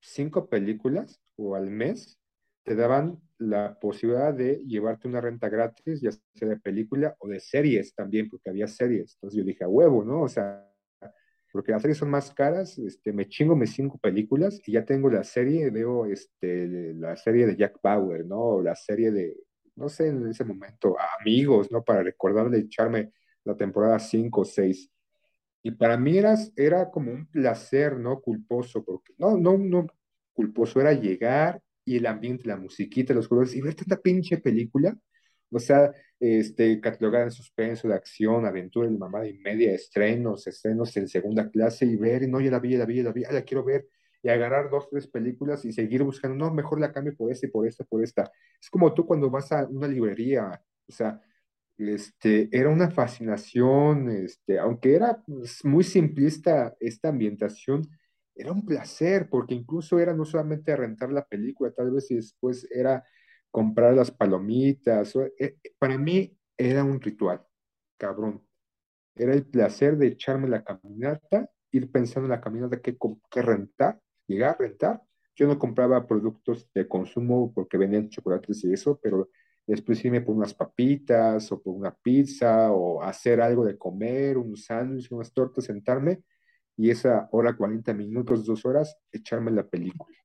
cinco 0.00 0.48
películas 0.48 1.20
o 1.36 1.54
al 1.54 1.70
mes, 1.70 2.18
te 2.64 2.74
daban 2.74 3.20
la 3.38 3.78
posibilidad 3.80 4.34
de 4.34 4.62
llevarte 4.66 5.08
una 5.08 5.20
renta 5.20 5.48
gratis, 5.48 6.00
ya 6.00 6.10
sea 6.12 6.48
de 6.48 6.58
película 6.58 7.16
o 7.18 7.28
de 7.28 7.40
series 7.40 7.94
también, 7.94 8.28
porque 8.28 8.50
había 8.50 8.66
series. 8.66 9.14
Entonces 9.14 9.38
yo 9.38 9.44
dije, 9.44 9.66
huevo, 9.66 10.04
¿no? 10.04 10.22
O 10.22 10.28
sea, 10.28 10.69
porque 11.52 11.72
las 11.72 11.82
series 11.82 11.98
son 11.98 12.10
más 12.10 12.32
caras, 12.32 12.78
este, 12.78 13.12
me 13.12 13.28
chingo 13.28 13.56
mis 13.56 13.72
cinco 13.72 13.98
películas 13.98 14.60
y 14.66 14.72
ya 14.72 14.84
tengo 14.84 15.10
la 15.10 15.24
serie, 15.24 15.70
veo 15.70 16.06
este, 16.06 16.94
la 16.94 17.16
serie 17.16 17.46
de 17.46 17.56
Jack 17.56 17.78
Bauer, 17.82 18.24
¿no? 18.24 18.60
La 18.62 18.74
serie 18.76 19.10
de, 19.10 19.36
no 19.76 19.88
sé, 19.88 20.08
en 20.08 20.28
ese 20.28 20.44
momento, 20.44 20.96
Amigos, 21.20 21.70
¿no? 21.70 21.82
Para 21.82 22.02
recordarle 22.02 22.58
echarme 22.58 23.12
la 23.44 23.56
temporada 23.56 23.98
5 23.98 24.42
o 24.42 24.44
6. 24.44 24.90
Y 25.62 25.72
para 25.72 25.96
mí 25.96 26.16
era, 26.18 26.34
era 26.56 26.90
como 26.90 27.12
un 27.12 27.26
placer, 27.26 27.98
¿no? 27.98 28.20
Culposo, 28.20 28.84
porque 28.84 29.12
no, 29.18 29.36
no, 29.36 29.58
no, 29.58 29.86
culposo 30.32 30.80
era 30.80 30.92
llegar 30.92 31.60
y 31.84 31.96
el 31.96 32.06
ambiente, 32.06 32.48
la 32.48 32.56
musiquita, 32.56 33.14
los 33.14 33.28
colores 33.28 33.54
y 33.54 33.60
ver 33.60 33.74
tanta 33.74 33.96
pinche 33.96 34.38
película. 34.38 34.96
O 35.50 35.58
sea, 35.58 35.92
este, 36.18 36.80
catalogada 36.80 37.24
en 37.24 37.30
suspenso, 37.30 37.88
de 37.88 37.94
acción, 37.94 38.46
aventura, 38.46 38.88
y 38.88 38.96
mamada 38.96 39.26
y 39.28 39.38
media, 39.38 39.72
estrenos, 39.74 40.46
estrenos 40.46 40.96
en 40.96 41.08
segunda 41.08 41.50
clase 41.50 41.86
y 41.86 41.96
ver, 41.96 42.22
y 42.22 42.28
no, 42.28 42.40
ya 42.40 42.50
la 42.50 42.60
vi, 42.60 42.72
ya 42.72 42.78
la 42.78 42.86
vi, 42.86 42.96
ya 42.96 43.02
la 43.04 43.12
vi, 43.12 43.24
ah, 43.24 43.32
la 43.32 43.42
quiero 43.42 43.64
ver, 43.64 43.88
y 44.22 44.28
agarrar 44.28 44.70
dos, 44.70 44.88
tres 44.90 45.06
películas 45.08 45.64
y 45.64 45.72
seguir 45.72 46.02
buscando, 46.02 46.36
no, 46.36 46.52
mejor 46.54 46.80
la 46.80 46.92
cambio 46.92 47.16
por 47.16 47.32
esta 47.32 47.46
y 47.46 47.50
por 47.50 47.66
esta, 47.66 47.84
por 47.84 48.02
esta. 48.02 48.30
Es 48.60 48.70
como 48.70 48.92
tú 48.94 49.06
cuando 49.06 49.30
vas 49.30 49.50
a 49.52 49.66
una 49.66 49.88
librería, 49.88 50.62
o 50.86 50.92
sea, 50.92 51.20
este, 51.78 52.48
era 52.52 52.68
una 52.68 52.90
fascinación, 52.90 54.10
este, 54.10 54.58
aunque 54.58 54.94
era 54.94 55.22
pues, 55.26 55.64
muy 55.64 55.84
simplista 55.84 56.76
esta 56.80 57.08
ambientación, 57.08 57.88
era 58.34 58.52
un 58.52 58.64
placer, 58.64 59.28
porque 59.30 59.54
incluso 59.54 59.98
era 59.98 60.14
no 60.14 60.24
solamente 60.24 60.76
rentar 60.76 61.10
la 61.12 61.24
película, 61.24 61.72
tal 61.72 61.90
vez 61.90 62.10
y 62.10 62.16
después 62.16 62.68
era 62.70 63.04
comprar 63.50 63.94
las 63.94 64.10
palomitas. 64.10 65.14
eh, 65.16 65.32
eh, 65.38 65.56
para 65.78 65.98
mí 65.98 66.36
era 66.56 66.84
un 66.84 67.00
ritual, 67.00 67.42
cabrón. 67.98 68.42
Era 69.14 69.34
el 69.34 69.46
placer 69.46 69.96
de 69.96 70.08
echarme 70.08 70.48
la 70.48 70.64
caminata, 70.64 71.50
ir 71.72 71.90
pensando 71.90 72.26
en 72.26 72.30
la 72.32 72.40
caminata 72.40 72.80
com- 72.98 73.20
qué 73.30 73.42
rentar, 73.42 74.00
llegar 74.26 74.50
a 74.54 74.58
rentar. 74.58 75.02
Yo 75.36 75.46
no 75.46 75.58
compraba 75.58 76.06
productos 76.06 76.68
de 76.74 76.88
consumo 76.88 77.52
porque 77.54 77.78
venían 77.78 78.08
chocolates 78.08 78.64
y 78.64 78.72
eso, 78.72 78.98
pero 79.02 79.28
después 79.66 80.04
irme 80.04 80.20
por 80.20 80.36
unas 80.36 80.54
papitas 80.54 81.50
o 81.52 81.62
por 81.62 81.74
una 81.74 81.94
pizza 81.94 82.72
o 82.72 83.02
hacer 83.02 83.40
algo 83.40 83.64
de 83.64 83.78
comer, 83.78 84.38
un 84.38 84.56
sándwich, 84.56 85.10
unas 85.12 85.32
tortas, 85.32 85.64
sentarme 85.64 86.22
y 86.76 86.90
esa 86.90 87.28
hora, 87.32 87.56
40 87.56 87.92
minutos, 87.94 88.44
dos 88.46 88.64
horas, 88.64 88.96
echarme 89.12 89.50
la 89.50 89.68
película. 89.68 90.16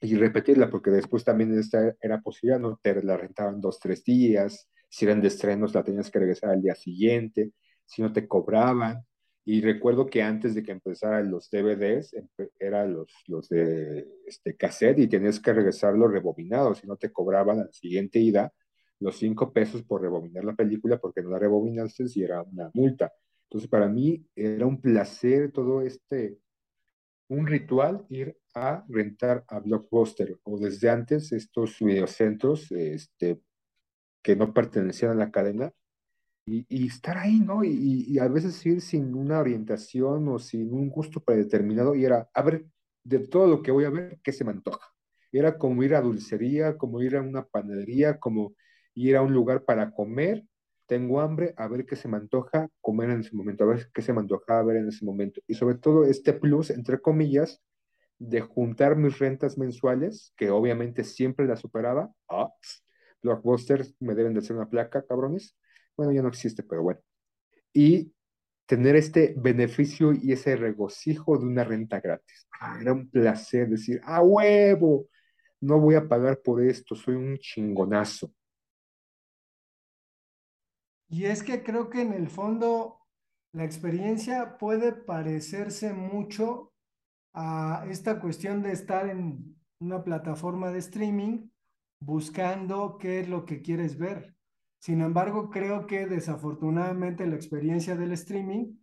Y 0.00 0.14
repetirla, 0.16 0.70
porque 0.70 0.90
después 0.90 1.24
también 1.24 1.58
esta 1.58 1.94
era 2.00 2.20
posible, 2.20 2.58
no 2.58 2.78
te 2.80 3.02
la 3.02 3.16
rentaban 3.16 3.60
dos, 3.60 3.78
tres 3.80 4.04
días, 4.04 4.68
si 4.88 5.04
eran 5.04 5.20
de 5.20 5.28
estrenos 5.28 5.74
la 5.74 5.82
tenías 5.82 6.10
que 6.10 6.18
regresar 6.18 6.50
al 6.50 6.62
día 6.62 6.74
siguiente, 6.74 7.52
si 7.84 8.02
no 8.02 8.12
te 8.12 8.26
cobraban. 8.28 9.04
Y 9.44 9.62
recuerdo 9.62 10.06
que 10.06 10.22
antes 10.22 10.54
de 10.54 10.62
que 10.62 10.72
empezaran 10.72 11.30
los 11.30 11.50
DVDs, 11.50 12.14
eran 12.60 12.92
los, 12.92 13.12
los 13.26 13.48
de 13.48 14.06
este, 14.26 14.56
cassette 14.56 14.98
y 14.98 15.08
tenías 15.08 15.40
que 15.40 15.52
regresarlo 15.54 16.06
rebobinado, 16.06 16.74
si 16.74 16.86
no 16.86 16.96
te 16.96 17.10
cobraban 17.10 17.60
a 17.60 17.64
la 17.64 17.72
siguiente 17.72 18.18
ida 18.18 18.52
los 19.00 19.16
cinco 19.16 19.52
pesos 19.52 19.82
por 19.82 20.02
rebobinar 20.02 20.44
la 20.44 20.54
película 20.54 20.98
porque 20.98 21.22
no 21.22 21.30
la 21.30 21.38
rebobinaste 21.38 22.04
y 22.14 22.22
era 22.22 22.42
una 22.42 22.70
multa. 22.74 23.12
Entonces, 23.44 23.70
para 23.70 23.88
mí 23.88 24.26
era 24.34 24.66
un 24.66 24.80
placer 24.80 25.52
todo 25.52 25.82
este, 25.82 26.38
un 27.28 27.46
ritual 27.46 28.04
ir 28.08 28.36
a 28.58 28.84
rentar 28.88 29.44
a 29.48 29.60
Blockbuster 29.60 30.38
o 30.44 30.58
desde 30.58 30.90
antes 30.90 31.32
estos 31.32 31.78
videocentros 31.80 32.70
este, 32.72 33.40
que 34.22 34.36
no 34.36 34.52
pertenecían 34.52 35.12
a 35.12 35.14
la 35.14 35.30
cadena 35.30 35.72
y, 36.46 36.66
y 36.68 36.86
estar 36.88 37.18
ahí, 37.18 37.40
¿no? 37.40 37.64
Y, 37.64 38.18
a 38.18 38.28
veces 38.28 38.64
ir 38.66 38.80
sin 38.80 39.14
una 39.14 39.38
orientación 39.38 40.28
o 40.28 40.38
sin 40.38 40.72
un 40.72 40.88
gusto 40.88 41.22
predeterminado 41.22 41.94
y 41.94 42.04
era, 42.04 42.28
a 42.34 42.42
ver, 42.42 42.66
de 43.04 43.20
todo 43.20 43.46
lo 43.46 43.62
que 43.62 43.70
voy 43.70 43.84
a 43.84 43.90
ver, 43.90 44.18
¿qué 44.22 44.32
se 44.32 44.44
me 44.44 44.52
antoja? 44.52 44.86
Era 45.32 45.58
como 45.58 45.82
ir 45.82 45.94
a 45.94 46.00
dulcería, 46.00 46.76
como 46.76 47.02
ir 47.02 47.16
a 47.16 47.22
una 47.22 47.44
panadería, 47.44 48.18
como 48.18 48.54
ir 48.94 49.16
a 49.16 49.22
un 49.22 49.32
lugar 49.32 49.64
para 49.64 49.92
comer 49.92 50.44
tengo 50.88 51.20
hambre, 51.20 51.54
a 51.58 51.68
ver 51.68 51.84
qué 51.84 51.96
se 51.96 52.08
me 52.08 52.16
antoja 52.16 52.68
comer 52.80 53.10
en 53.10 53.20
ese 53.20 53.36
momento, 53.36 53.64
a 53.64 53.66
ver 53.68 53.90
qué 53.92 54.00
se 54.02 54.12
me 54.12 54.20
antoja 54.20 54.62
ver 54.62 54.78
en 54.78 54.88
ese 54.88 55.04
momento. 55.04 55.40
Y 55.46 55.54
sobre 55.54 55.76
todo 55.76 56.04
este 56.04 56.32
plus, 56.32 56.70
entre 56.70 56.98
comillas, 57.00 57.62
de 58.18 58.40
juntar 58.40 58.96
mis 58.96 59.18
rentas 59.18 59.58
mensuales, 59.58 60.32
que 60.36 60.50
obviamente 60.50 61.04
siempre 61.04 61.46
la 61.46 61.56
superaba. 61.56 62.12
Ah, 62.28 62.52
Blockbuster, 63.22 63.86
me 64.00 64.14
deben 64.14 64.34
de 64.34 64.40
hacer 64.40 64.56
una 64.56 64.68
placa, 64.68 65.04
cabrones. 65.04 65.56
Bueno, 65.96 66.12
ya 66.12 66.22
no 66.22 66.28
existe, 66.28 66.62
pero 66.62 66.82
bueno. 66.82 67.00
Y 67.72 68.12
tener 68.66 68.96
este 68.96 69.34
beneficio 69.36 70.12
y 70.12 70.32
ese 70.32 70.56
regocijo 70.56 71.38
de 71.38 71.46
una 71.46 71.64
renta 71.64 72.00
gratis. 72.00 72.46
Ah, 72.60 72.78
era 72.80 72.92
un 72.92 73.08
placer 73.08 73.68
decir, 73.68 74.00
¡a 74.04 74.22
huevo! 74.22 75.06
No 75.60 75.80
voy 75.80 75.94
a 75.96 76.06
pagar 76.06 76.40
por 76.42 76.62
esto, 76.62 76.94
soy 76.94 77.14
un 77.14 77.38
chingonazo. 77.38 78.32
Y 81.08 81.24
es 81.24 81.42
que 81.42 81.62
creo 81.62 81.88
que 81.88 82.02
en 82.02 82.12
el 82.12 82.28
fondo 82.28 83.00
la 83.52 83.64
experiencia 83.64 84.58
puede 84.58 84.92
parecerse 84.92 85.94
mucho 85.94 86.72
a 87.34 87.84
esta 87.88 88.20
cuestión 88.20 88.62
de 88.62 88.72
estar 88.72 89.08
en 89.08 89.56
una 89.80 90.02
plataforma 90.02 90.70
de 90.70 90.78
streaming 90.78 91.48
buscando 92.00 92.98
qué 92.98 93.20
es 93.20 93.28
lo 93.28 93.44
que 93.44 93.62
quieres 93.62 93.98
ver. 93.98 94.36
Sin 94.80 95.00
embargo, 95.00 95.50
creo 95.50 95.86
que 95.86 96.06
desafortunadamente 96.06 97.26
la 97.26 97.36
experiencia 97.36 97.96
del 97.96 98.12
streaming 98.12 98.76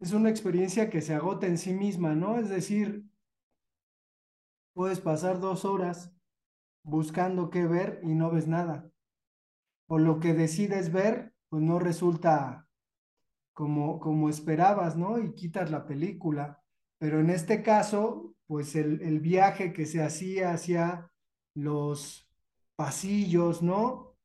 es 0.00 0.12
una 0.12 0.30
experiencia 0.30 0.90
que 0.90 1.00
se 1.00 1.14
agota 1.14 1.46
en 1.46 1.58
sí 1.58 1.74
misma, 1.74 2.14
¿no? 2.14 2.38
Es 2.38 2.48
decir, 2.48 3.04
puedes 4.74 5.00
pasar 5.00 5.40
dos 5.40 5.64
horas 5.64 6.14
buscando 6.82 7.50
qué 7.50 7.66
ver 7.66 8.00
y 8.02 8.14
no 8.14 8.30
ves 8.30 8.46
nada 8.46 8.90
o 9.90 9.98
lo 9.98 10.20
que 10.20 10.34
decides 10.34 10.92
ver, 10.92 11.34
pues 11.48 11.64
no 11.64 11.80
resulta 11.80 12.68
como, 13.52 13.98
como 13.98 14.28
esperabas, 14.28 14.96
¿no? 14.96 15.18
Y 15.18 15.34
quitas 15.34 15.72
la 15.72 15.84
película. 15.84 16.59
Pero 17.00 17.18
en 17.18 17.30
este 17.30 17.62
caso, 17.62 18.34
pues 18.46 18.76
el, 18.76 19.00
el 19.00 19.20
viaje 19.20 19.72
que 19.72 19.86
se 19.86 20.02
hacía 20.02 20.52
hacia 20.52 21.10
los 21.54 22.30
pasillos, 22.76 23.62
¿no? 23.62 24.18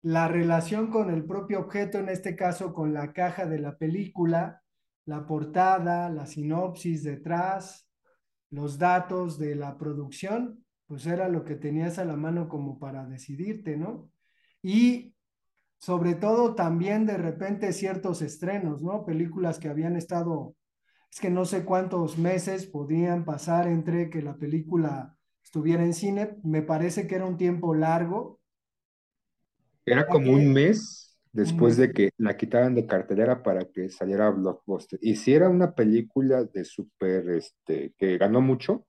La 0.00 0.28
relación 0.28 0.90
con 0.90 1.10
el 1.10 1.26
propio 1.26 1.60
objeto, 1.60 1.98
en 1.98 2.08
este 2.08 2.34
caso 2.34 2.72
con 2.72 2.94
la 2.94 3.12
caja 3.12 3.44
de 3.44 3.58
la 3.58 3.76
película, 3.76 4.62
la 5.04 5.26
portada, 5.26 6.08
la 6.08 6.24
sinopsis 6.24 7.04
detrás, 7.04 7.86
los 8.48 8.78
datos 8.78 9.38
de 9.38 9.54
la 9.54 9.76
producción, 9.76 10.64
pues 10.86 11.04
era 11.06 11.28
lo 11.28 11.44
que 11.44 11.56
tenías 11.56 11.98
a 11.98 12.06
la 12.06 12.16
mano 12.16 12.48
como 12.48 12.78
para 12.78 13.04
decidirte, 13.04 13.76
¿no? 13.76 14.10
Y 14.62 15.14
sobre 15.78 16.14
todo 16.14 16.54
también 16.54 17.04
de 17.04 17.18
repente 17.18 17.72
ciertos 17.74 18.22
estrenos, 18.22 18.80
¿no? 18.80 19.04
Películas 19.04 19.58
que 19.58 19.68
habían 19.68 19.96
estado, 19.96 20.54
es 21.12 21.20
que 21.20 21.30
no 21.30 21.44
sé 21.44 21.64
cuántos 21.64 22.16
meses 22.16 22.66
podían 22.66 23.24
pasar 23.24 23.68
entre 23.68 24.08
que 24.08 24.22
la 24.22 24.36
película 24.36 25.18
estuviera 25.44 25.84
en 25.84 25.92
cine, 25.92 26.38
me 26.42 26.62
parece 26.62 27.06
que 27.06 27.16
era 27.16 27.26
un 27.26 27.36
tiempo 27.36 27.74
largo. 27.74 28.40
Era 29.84 30.06
como 30.06 30.32
un 30.32 30.52
mes 30.52 31.18
después 31.32 31.76
de 31.76 31.92
que 31.92 32.10
la 32.16 32.36
quitaran 32.36 32.74
de 32.74 32.86
cartelera 32.86 33.42
para 33.42 33.66
que 33.66 33.90
saliera 33.90 34.30
Blockbuster. 34.30 34.98
Y 35.02 35.16
si 35.16 35.34
era 35.34 35.50
una 35.50 35.74
película 35.74 36.44
de 36.44 36.64
súper, 36.64 37.28
este, 37.30 37.92
que 37.98 38.16
ganó 38.16 38.40
mucho, 38.40 38.86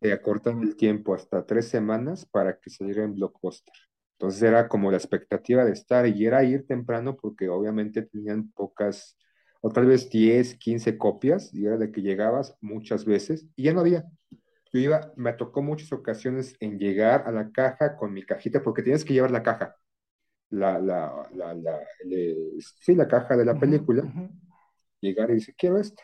te 0.00 0.12
acortan 0.12 0.62
el 0.62 0.76
tiempo 0.76 1.14
hasta 1.14 1.46
tres 1.46 1.68
semanas 1.68 2.26
para 2.26 2.58
que 2.58 2.68
saliera 2.68 3.04
en 3.04 3.14
Blockbuster. 3.14 3.74
Entonces 4.18 4.42
era 4.42 4.68
como 4.68 4.90
la 4.90 4.98
expectativa 4.98 5.64
de 5.64 5.72
estar 5.72 6.06
y 6.06 6.26
era 6.26 6.44
ir 6.44 6.66
temprano 6.66 7.16
porque 7.16 7.48
obviamente 7.48 8.02
tenían 8.02 8.50
pocas, 8.50 9.16
o 9.60 9.70
tal 9.70 9.86
vez 9.86 10.08
10, 10.10 10.56
15 10.56 10.98
copias 10.98 11.52
y 11.52 11.66
era 11.66 11.76
de 11.76 11.92
que 11.92 12.02
llegabas 12.02 12.56
muchas 12.60 13.04
veces 13.04 13.46
y 13.56 13.64
ya 13.64 13.72
no 13.72 13.80
había. 13.80 14.04
Yo 14.72 14.80
iba, 14.80 15.12
me 15.16 15.32
tocó 15.32 15.62
muchas 15.62 15.92
ocasiones 15.92 16.56
en 16.60 16.78
llegar 16.78 17.24
a 17.26 17.32
la 17.32 17.50
caja 17.50 17.96
con 17.96 18.12
mi 18.12 18.24
cajita 18.24 18.62
porque 18.62 18.82
tienes 18.82 19.04
que 19.04 19.14
llevar 19.14 19.30
la 19.30 19.42
caja, 19.42 19.76
la, 20.50 20.78
la, 20.78 21.28
la, 21.34 21.54
la 21.54 21.80
sí, 22.80 22.94
la 22.94 23.08
caja 23.08 23.36
de 23.36 23.44
la 23.44 23.58
película, 23.58 24.04
llegar 25.00 25.30
y 25.30 25.34
decir, 25.34 25.54
quiero 25.56 25.78
esto. 25.78 26.02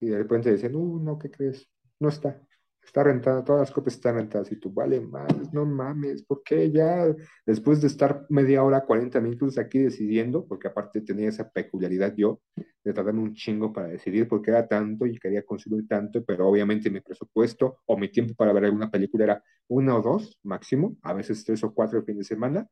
Y 0.00 0.08
de 0.08 0.18
repente 0.18 0.52
dicen, 0.52 0.76
uh, 0.76 1.00
no, 1.00 1.18
¿qué 1.18 1.30
crees? 1.30 1.68
No 1.98 2.08
está 2.08 2.40
está 2.86 3.02
rentada, 3.02 3.44
todas 3.44 3.60
las 3.60 3.70
copias 3.70 3.96
están 3.96 4.16
rentadas 4.16 4.50
y 4.52 4.56
tú, 4.56 4.72
vale, 4.72 5.00
mames, 5.00 5.52
no 5.52 5.66
mames, 5.66 6.22
¿por 6.24 6.42
qué 6.42 6.70
ya 6.70 7.14
después 7.44 7.80
de 7.80 7.88
estar 7.88 8.26
media 8.28 8.62
hora, 8.62 8.84
40 8.84 9.20
minutos 9.20 9.58
aquí 9.58 9.78
decidiendo, 9.78 10.46
porque 10.46 10.68
aparte 10.68 11.00
tenía 11.00 11.28
esa 11.28 11.50
peculiaridad 11.50 12.14
yo, 12.16 12.40
de 12.84 12.92
tardarme 12.92 13.22
un 13.22 13.34
chingo 13.34 13.72
para 13.72 13.88
decidir 13.88 14.28
porque 14.28 14.50
era 14.50 14.66
tanto 14.68 15.06
y 15.06 15.18
quería 15.18 15.42
consumir 15.44 15.86
tanto, 15.88 16.24
pero 16.24 16.48
obviamente 16.48 16.90
mi 16.90 17.00
presupuesto 17.00 17.78
o 17.86 17.96
mi 17.98 18.08
tiempo 18.08 18.34
para 18.34 18.52
ver 18.52 18.66
alguna 18.66 18.90
película 18.90 19.24
era 19.24 19.44
una 19.68 19.96
o 19.96 20.02
dos 20.02 20.38
máximo, 20.44 20.96
a 21.02 21.12
veces 21.12 21.44
tres 21.44 21.64
o 21.64 21.74
cuatro 21.74 21.98
el 21.98 22.04
fin 22.04 22.18
de 22.18 22.24
semana, 22.24 22.68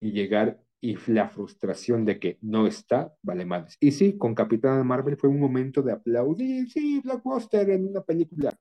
y 0.00 0.12
llegar 0.12 0.60
y 0.80 0.96
la 1.10 1.28
frustración 1.28 2.04
de 2.04 2.18
que 2.18 2.38
no 2.42 2.66
está, 2.66 3.12
vale 3.22 3.44
más. 3.44 3.76
Y 3.80 3.92
sí, 3.92 4.16
con 4.16 4.34
Capitán 4.34 4.86
Marvel 4.86 5.16
fue 5.16 5.30
un 5.30 5.40
momento 5.40 5.82
de 5.82 5.92
aplaudir, 5.92 6.70
sí, 6.70 7.00
Blockbuster 7.00 7.68
en 7.70 7.88
una 7.88 8.02
película. 8.02 8.56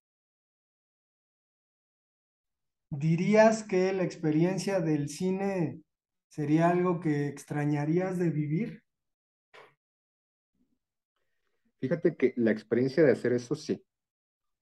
¿Dirías 2.89 3.63
que 3.63 3.93
la 3.93 4.04
experiencia 4.04 4.80
del 4.80 5.10
cine 5.10 5.82
sería 6.30 6.69
algo 6.69 7.00
que 7.00 7.28
extrañarías 7.28 8.17
de 8.17 8.30
vivir? 8.30 8.84
Fíjate 11.80 12.15
que 12.15 12.34
la 12.38 12.52
experiencia 12.52 13.04
de 13.04 13.12
hacer 13.12 13.34
eso 13.34 13.56
sí. 13.56 13.84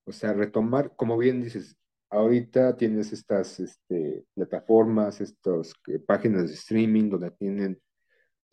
O 0.05 0.11
sea, 0.11 0.33
retomar, 0.33 0.95
como 0.95 1.17
bien 1.17 1.41
dices, 1.41 1.77
ahorita 2.09 2.75
tienes 2.77 3.13
estas 3.13 3.59
este, 3.59 4.25
plataformas, 4.33 5.21
estas 5.21 5.73
eh, 5.87 5.99
páginas 5.99 6.47
de 6.47 6.53
streaming 6.53 7.09
donde 7.09 7.31
tienen 7.31 7.81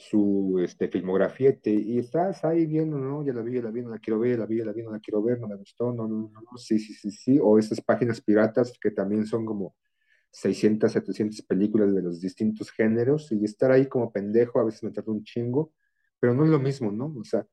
su 0.00 0.58
este, 0.64 0.88
filmografía 0.88 1.58
y 1.62 1.98
estás 1.98 2.42
ahí 2.42 2.64
viendo, 2.64 2.96
¿no? 2.98 3.22
Ya 3.22 3.34
la 3.34 3.42
vi, 3.42 3.56
ya 3.56 3.62
la 3.62 3.70
vi, 3.70 3.82
no 3.82 3.90
la 3.90 3.98
quiero 3.98 4.18
ver, 4.18 4.38
la 4.38 4.46
vi, 4.46 4.56
ya 4.56 4.64
la 4.64 4.72
vi, 4.72 4.82
no 4.82 4.92
la 4.92 4.98
quiero 4.98 5.22
ver, 5.22 5.38
no 5.38 5.46
me 5.46 5.56
gustó, 5.56 5.92
no, 5.92 6.08
no, 6.08 6.30
no, 6.32 6.40
no, 6.40 6.56
sí, 6.56 6.78
sí, 6.78 6.94
sí, 6.94 7.10
sí, 7.10 7.38
o 7.40 7.58
esas 7.58 7.82
páginas 7.82 8.22
piratas 8.22 8.72
que 8.80 8.92
también 8.92 9.26
son 9.26 9.44
como 9.44 9.74
600, 10.30 10.90
700 10.90 11.42
películas 11.42 11.94
de 11.94 12.00
los 12.00 12.18
distintos 12.18 12.70
géneros 12.70 13.30
y 13.30 13.44
estar 13.44 13.72
ahí 13.72 13.88
como 13.88 14.10
pendejo, 14.10 14.58
a 14.58 14.64
veces 14.64 14.82
me 14.84 14.90
tarda 14.90 15.12
un 15.12 15.22
chingo, 15.22 15.74
pero 16.18 16.32
no 16.32 16.44
es 16.44 16.50
lo 16.50 16.58
mismo, 16.58 16.90
¿no? 16.90 17.14
O 17.18 17.24
sea, 17.24 17.46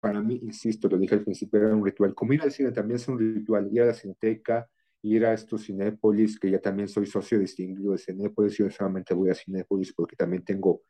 para 0.00 0.22
mí, 0.22 0.40
insisto, 0.42 0.88
lo 0.88 0.96
dije 0.96 1.16
al 1.16 1.24
principio, 1.24 1.60
era 1.60 1.76
un 1.76 1.84
ritual. 1.84 2.14
Como 2.14 2.32
ir 2.32 2.40
al 2.40 2.52
cine 2.52 2.72
también 2.72 2.96
es 2.96 3.06
un 3.06 3.18
ritual, 3.18 3.68
ir 3.70 3.82
a 3.82 3.86
la 3.86 3.94
Cineteca, 3.94 4.66
ir 5.02 5.26
a 5.26 5.34
estos 5.34 5.66
Cinépolis, 5.66 6.40
que 6.40 6.50
ya 6.50 6.58
también 6.58 6.88
soy 6.88 7.04
socio 7.04 7.38
distinguido 7.38 7.92
de 7.92 7.98
Cinépolis, 7.98 8.56
yo 8.56 8.70
solamente 8.70 9.12
voy 9.12 9.28
a 9.28 9.34
Cinépolis 9.34 9.92
porque 9.92 10.16
también 10.16 10.42
tengo 10.42 10.84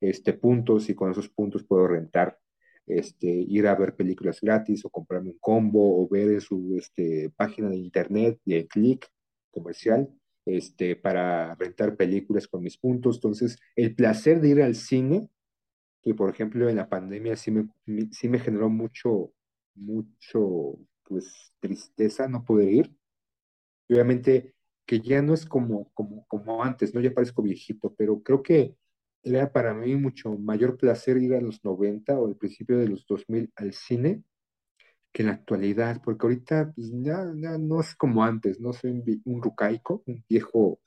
este, 0.00 0.32
puntos 0.32 0.88
y 0.88 0.94
con 0.94 1.10
esos 1.10 1.28
puntos 1.28 1.64
puedo 1.64 1.86
rentar, 1.88 2.38
este, 2.86 3.26
ir 3.26 3.66
a 3.66 3.74
ver 3.74 3.94
películas 3.94 4.40
gratis 4.40 4.84
o 4.84 4.90
comprarme 4.90 5.30
un 5.30 5.38
combo 5.38 6.02
o 6.02 6.08
ver 6.08 6.32
en 6.32 6.40
su 6.40 6.76
este, 6.78 7.30
página 7.36 7.68
de 7.68 7.76
internet 7.76 8.40
de 8.44 8.66
clic 8.66 9.06
comercial 9.50 10.08
este, 10.46 10.96
para 10.96 11.54
rentar 11.56 11.96
películas 11.96 12.48
con 12.48 12.62
mis 12.62 12.78
puntos. 12.78 13.16
Entonces, 13.16 13.58
el 13.76 13.94
placer 13.94 14.40
de 14.40 14.48
ir 14.48 14.62
al 14.62 14.74
cine, 14.74 15.28
que 16.02 16.14
por 16.14 16.30
ejemplo 16.30 16.68
en 16.68 16.76
la 16.76 16.88
pandemia 16.88 17.36
sí 17.36 17.50
me, 17.50 17.68
sí 18.12 18.28
me 18.28 18.38
generó 18.38 18.70
mucho, 18.70 19.32
mucho, 19.74 20.78
pues, 21.04 21.52
tristeza 21.60 22.28
no 22.28 22.44
poder 22.44 22.70
ir, 22.70 22.96
obviamente 23.90 24.54
que 24.86 25.00
ya 25.00 25.20
no 25.20 25.34
es 25.34 25.44
como, 25.44 25.90
como, 25.92 26.26
como 26.28 26.64
antes, 26.64 26.94
¿no? 26.94 27.00
Ya 27.02 27.12
parezco 27.12 27.42
viejito, 27.42 27.94
pero 27.94 28.22
creo 28.22 28.42
que 28.42 28.74
era 29.22 29.52
para 29.52 29.74
mí 29.74 29.96
mucho 29.96 30.36
mayor 30.36 30.76
placer 30.76 31.18
ir 31.18 31.34
a 31.34 31.40
los 31.40 31.64
90 31.64 32.18
o 32.18 32.26
al 32.26 32.36
principio 32.36 32.78
de 32.78 32.88
los 32.88 33.06
2000 33.06 33.52
al 33.56 33.72
cine 33.72 34.22
que 35.12 35.22
en 35.22 35.28
la 35.28 35.34
actualidad, 35.34 36.02
porque 36.04 36.26
ahorita 36.26 36.72
pues, 36.74 36.90
no 36.92 37.80
es 37.80 37.94
como 37.96 38.22
antes, 38.22 38.60
no 38.60 38.72
soy 38.72 38.90
un, 38.90 39.22
un 39.24 39.42
rucaico, 39.42 40.02
un 40.06 40.24
viejo 40.28 40.80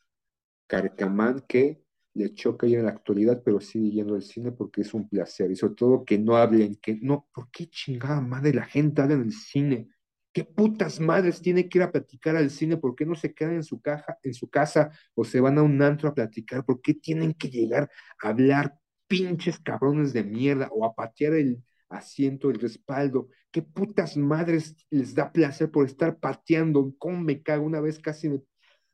carcamán 0.67 1.43
que 1.47 1.83
le 2.13 2.33
choca 2.33 2.67
ir 2.67 2.79
en 2.79 2.85
la 2.85 2.91
actualidad, 2.91 3.41
pero 3.43 3.59
sigue 3.59 3.91
yendo 3.91 4.15
al 4.15 4.21
cine 4.21 4.51
porque 4.51 4.81
es 4.81 4.93
un 4.93 5.07
placer. 5.07 5.51
Y 5.51 5.55
sobre 5.55 5.75
todo 5.75 6.05
que 6.05 6.17
no 6.17 6.35
hablen, 6.35 6.75
que 6.75 6.97
no, 7.01 7.27
¿por 7.33 7.49
qué 7.51 7.67
chingada 7.67 8.21
madre 8.21 8.53
la 8.53 8.65
gente 8.65 9.01
habla 9.01 9.15
en 9.15 9.23
el 9.23 9.33
cine? 9.33 9.89
¿Qué 10.33 10.45
putas 10.45 10.99
madres 10.99 11.41
tiene 11.41 11.67
que 11.67 11.79
ir 11.79 11.83
a 11.83 11.91
platicar 11.91 12.35
al 12.35 12.49
cine? 12.49 12.77
¿Por 12.77 12.95
qué 12.95 13.05
no 13.05 13.15
se 13.15 13.33
quedan 13.33 13.55
en 13.55 13.63
su 13.63 13.81
caja, 13.81 14.17
en 14.23 14.33
su 14.33 14.49
casa 14.49 14.91
o 15.13 15.25
se 15.25 15.41
van 15.41 15.57
a 15.57 15.63
un 15.63 15.81
antro 15.81 16.09
a 16.09 16.13
platicar? 16.13 16.63
¿Por 16.65 16.81
qué 16.81 16.93
tienen 16.93 17.33
que 17.33 17.49
llegar 17.49 17.89
a 18.23 18.29
hablar 18.29 18.77
pinches 19.07 19.59
cabrones 19.59 20.13
de 20.13 20.23
mierda 20.23 20.69
o 20.71 20.85
a 20.85 20.93
patear 20.95 21.33
el 21.33 21.63
asiento, 21.89 22.49
el 22.49 22.59
respaldo? 22.59 23.27
¿Qué 23.51 23.61
putas 23.61 24.15
madres 24.15 24.75
les 24.89 25.13
da 25.15 25.31
placer 25.31 25.69
por 25.69 25.85
estar 25.85 26.17
pateando? 26.17 26.93
¿Cómo 26.97 27.19
me 27.21 27.41
cago? 27.43 27.65
Una 27.65 27.81
vez 27.81 27.99
casi 27.99 28.29
me 28.29 28.41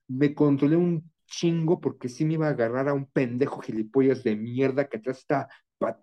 me 0.08 0.34
controlé 0.34 0.76
un 0.76 1.12
chingo 1.28 1.80
porque 1.80 2.10
sí 2.10 2.26
me 2.26 2.34
iba 2.34 2.48
a 2.48 2.52
agarrar 2.52 2.90
a 2.90 2.94
un 2.94 3.06
pendejo 3.06 3.62
gilipollas 3.62 4.24
de 4.24 4.36
mierda 4.36 4.88
que 4.88 4.98
atrás 4.98 5.20
está 5.20 5.48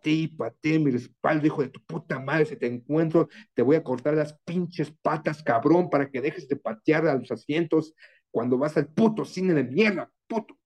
y 0.04 0.28
pateé 0.28 0.78
mi 0.78 0.90
respaldo, 0.90 1.46
hijo 1.46 1.62
de 1.62 1.68
tu 1.68 1.80
puta 1.84 2.20
madre, 2.20 2.46
si 2.46 2.56
te 2.56 2.66
encuentro, 2.66 3.28
te 3.54 3.62
voy 3.62 3.76
a 3.76 3.82
cortar 3.82 4.14
las 4.14 4.38
pinches 4.44 4.90
patas, 5.02 5.42
cabrón, 5.42 5.90
para 5.90 6.10
que 6.10 6.20
dejes 6.20 6.48
de 6.48 6.56
patear 6.56 7.06
a 7.06 7.14
los 7.14 7.30
asientos 7.30 7.92
cuando 8.30 8.56
vas 8.58 8.76
al 8.76 8.86
puto 8.86 9.24
cine 9.24 9.54
de 9.54 9.64
mierda, 9.64 10.10
puto. 10.28 10.56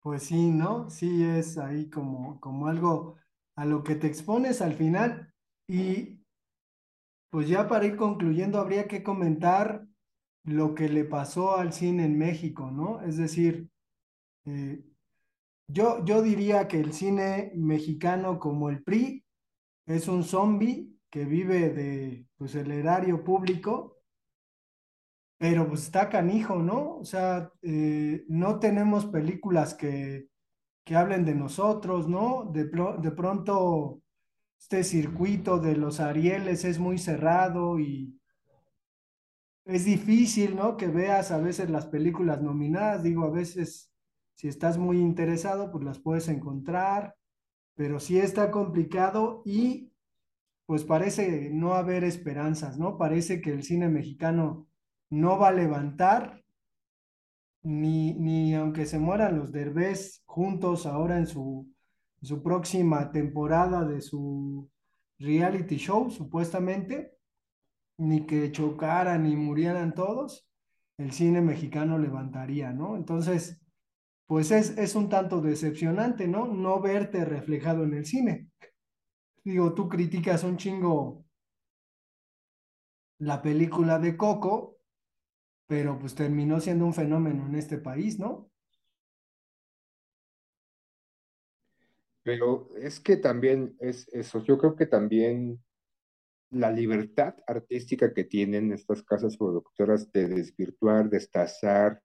Pues 0.00 0.24
sí, 0.24 0.50
¿no? 0.50 0.90
Sí 0.90 1.24
es 1.24 1.58
ahí 1.58 1.88
como, 1.88 2.38
como 2.40 2.68
algo 2.68 3.16
a 3.56 3.64
lo 3.64 3.82
que 3.82 3.94
te 3.94 4.06
expones 4.06 4.60
al 4.60 4.74
final. 4.74 5.32
Y 5.68 6.20
pues 7.30 7.48
ya 7.48 7.68
para 7.68 7.86
ir 7.86 7.96
concluyendo, 7.96 8.58
habría 8.58 8.86
que 8.86 9.02
comentar 9.02 9.86
lo 10.44 10.74
que 10.74 10.88
le 10.88 11.04
pasó 11.04 11.56
al 11.56 11.72
cine 11.72 12.04
en 12.04 12.18
México, 12.18 12.70
¿no? 12.70 13.00
Es 13.02 13.16
decir, 13.16 13.68
eh, 14.44 14.84
yo, 15.68 16.04
yo 16.04 16.22
diría 16.22 16.68
que 16.68 16.80
el 16.80 16.92
cine 16.92 17.52
mexicano 17.54 18.38
como 18.38 18.68
el 18.68 18.82
PRI 18.82 19.24
es 19.86 20.08
un 20.08 20.22
zombie 20.24 20.94
que 21.10 21.24
vive 21.24 21.70
de 21.70 22.26
pues 22.36 22.54
el 22.54 22.70
erario 22.70 23.24
público, 23.24 23.98
pero 25.38 25.66
pues 25.68 25.82
está 25.84 26.08
canijo, 26.08 26.56
¿no? 26.56 26.96
O 26.96 27.04
sea, 27.04 27.50
eh, 27.62 28.24
no 28.28 28.58
tenemos 28.58 29.06
películas 29.06 29.74
que, 29.74 30.28
que 30.84 30.96
hablen 30.96 31.24
de 31.24 31.34
nosotros, 31.34 32.08
¿no? 32.08 32.44
De, 32.52 32.64
de 32.64 33.10
pronto 33.12 34.02
este 34.58 34.84
circuito 34.84 35.58
de 35.58 35.76
los 35.76 36.00
Arieles 36.00 36.64
es 36.64 36.78
muy 36.78 36.98
cerrado 36.98 37.78
y 37.78 38.18
es 39.64 39.84
difícil, 39.84 40.56
¿no? 40.56 40.76
Que 40.76 40.88
veas 40.88 41.30
a 41.30 41.38
veces 41.38 41.70
las 41.70 41.86
películas 41.86 42.42
nominadas, 42.42 43.02
digo, 43.02 43.24
a 43.24 43.30
veces 43.30 43.90
si 44.34 44.48
estás 44.48 44.78
muy 44.78 44.98
interesado, 44.98 45.70
pues 45.70 45.84
las 45.84 45.98
puedes 45.98 46.28
encontrar, 46.28 47.16
pero 47.74 48.00
sí 48.00 48.18
está 48.18 48.50
complicado 48.50 49.42
y 49.44 49.92
pues 50.66 50.84
parece 50.84 51.50
no 51.50 51.74
haber 51.74 52.04
esperanzas, 52.04 52.78
¿no? 52.78 52.98
Parece 52.98 53.40
que 53.40 53.52
el 53.52 53.62
cine 53.62 53.88
mexicano 53.88 54.66
no 55.10 55.38
va 55.38 55.48
a 55.48 55.52
levantar, 55.52 56.42
ni, 57.62 58.14
ni 58.14 58.54
aunque 58.54 58.86
se 58.86 58.98
mueran 58.98 59.38
los 59.38 59.52
Derbez 59.52 60.22
juntos 60.26 60.86
ahora 60.86 61.18
en 61.18 61.26
su, 61.26 61.70
en 62.20 62.28
su 62.28 62.42
próxima 62.42 63.10
temporada 63.12 63.84
de 63.84 64.00
su 64.00 64.68
reality 65.18 65.76
show, 65.76 66.10
supuestamente, 66.10 67.13
ni 67.98 68.26
que 68.26 68.50
chocaran 68.52 69.22
ni 69.24 69.36
murieran 69.36 69.94
todos, 69.94 70.48
el 70.98 71.12
cine 71.12 71.40
mexicano 71.40 71.98
levantaría, 71.98 72.72
¿no? 72.72 72.96
Entonces, 72.96 73.60
pues 74.26 74.50
es, 74.50 74.76
es 74.78 74.94
un 74.94 75.08
tanto 75.08 75.40
decepcionante, 75.40 76.28
¿no? 76.28 76.46
No 76.46 76.80
verte 76.80 77.24
reflejado 77.24 77.84
en 77.84 77.94
el 77.94 78.06
cine. 78.06 78.48
Digo, 79.44 79.74
tú 79.74 79.88
criticas 79.88 80.44
un 80.44 80.56
chingo 80.56 81.24
la 83.18 83.42
película 83.42 83.98
de 83.98 84.16
Coco, 84.16 84.78
pero 85.66 85.98
pues 85.98 86.14
terminó 86.14 86.60
siendo 86.60 86.84
un 86.84 86.94
fenómeno 86.94 87.46
en 87.46 87.54
este 87.54 87.78
país, 87.78 88.18
¿no? 88.18 88.50
Pero 92.22 92.74
es 92.76 93.00
que 93.00 93.16
también 93.16 93.76
es 93.80 94.08
eso, 94.08 94.42
yo 94.42 94.58
creo 94.58 94.76
que 94.76 94.86
también 94.86 95.62
la 96.54 96.70
libertad 96.70 97.34
artística 97.46 98.12
que 98.12 98.24
tienen 98.24 98.72
estas 98.72 99.02
casas 99.02 99.36
productoras 99.36 100.10
de 100.12 100.28
desvirtuar, 100.28 101.10
destazar, 101.10 102.00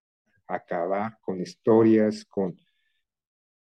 acabar 0.48 1.18
con 1.22 1.40
historias, 1.40 2.26
con, 2.26 2.58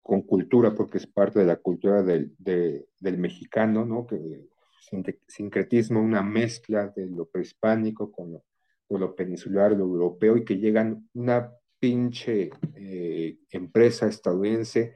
con 0.01 0.21
cultura, 0.23 0.75
porque 0.75 0.97
es 0.97 1.07
parte 1.07 1.39
de 1.39 1.45
la 1.45 1.55
cultura 1.55 2.03
del, 2.03 2.35
de, 2.37 2.87
del 2.99 3.17
mexicano, 3.17 3.85
¿no? 3.85 4.05
Que 4.05 4.49
sin, 4.81 5.03
sincretismo, 5.27 6.01
una 6.01 6.21
mezcla 6.21 6.87
de 6.89 7.07
lo 7.07 7.25
prehispánico 7.25 8.11
con 8.11 8.33
lo, 8.33 8.43
con 8.87 8.99
lo 8.99 9.15
peninsular, 9.15 9.71
lo 9.71 9.85
europeo, 9.85 10.35
y 10.37 10.43
que 10.43 10.57
llegan 10.57 11.09
una 11.13 11.49
pinche 11.79 12.49
eh, 12.75 13.37
empresa 13.49 14.07
estadounidense 14.07 14.95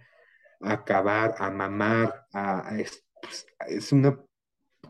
a 0.59 0.73
acabar, 0.73 1.35
a 1.37 1.49
mamar, 1.49 2.27
a, 2.33 2.69
a 2.69 2.79
es, 2.79 3.05
pues, 3.21 3.45
es 3.67 3.91
una 3.91 4.19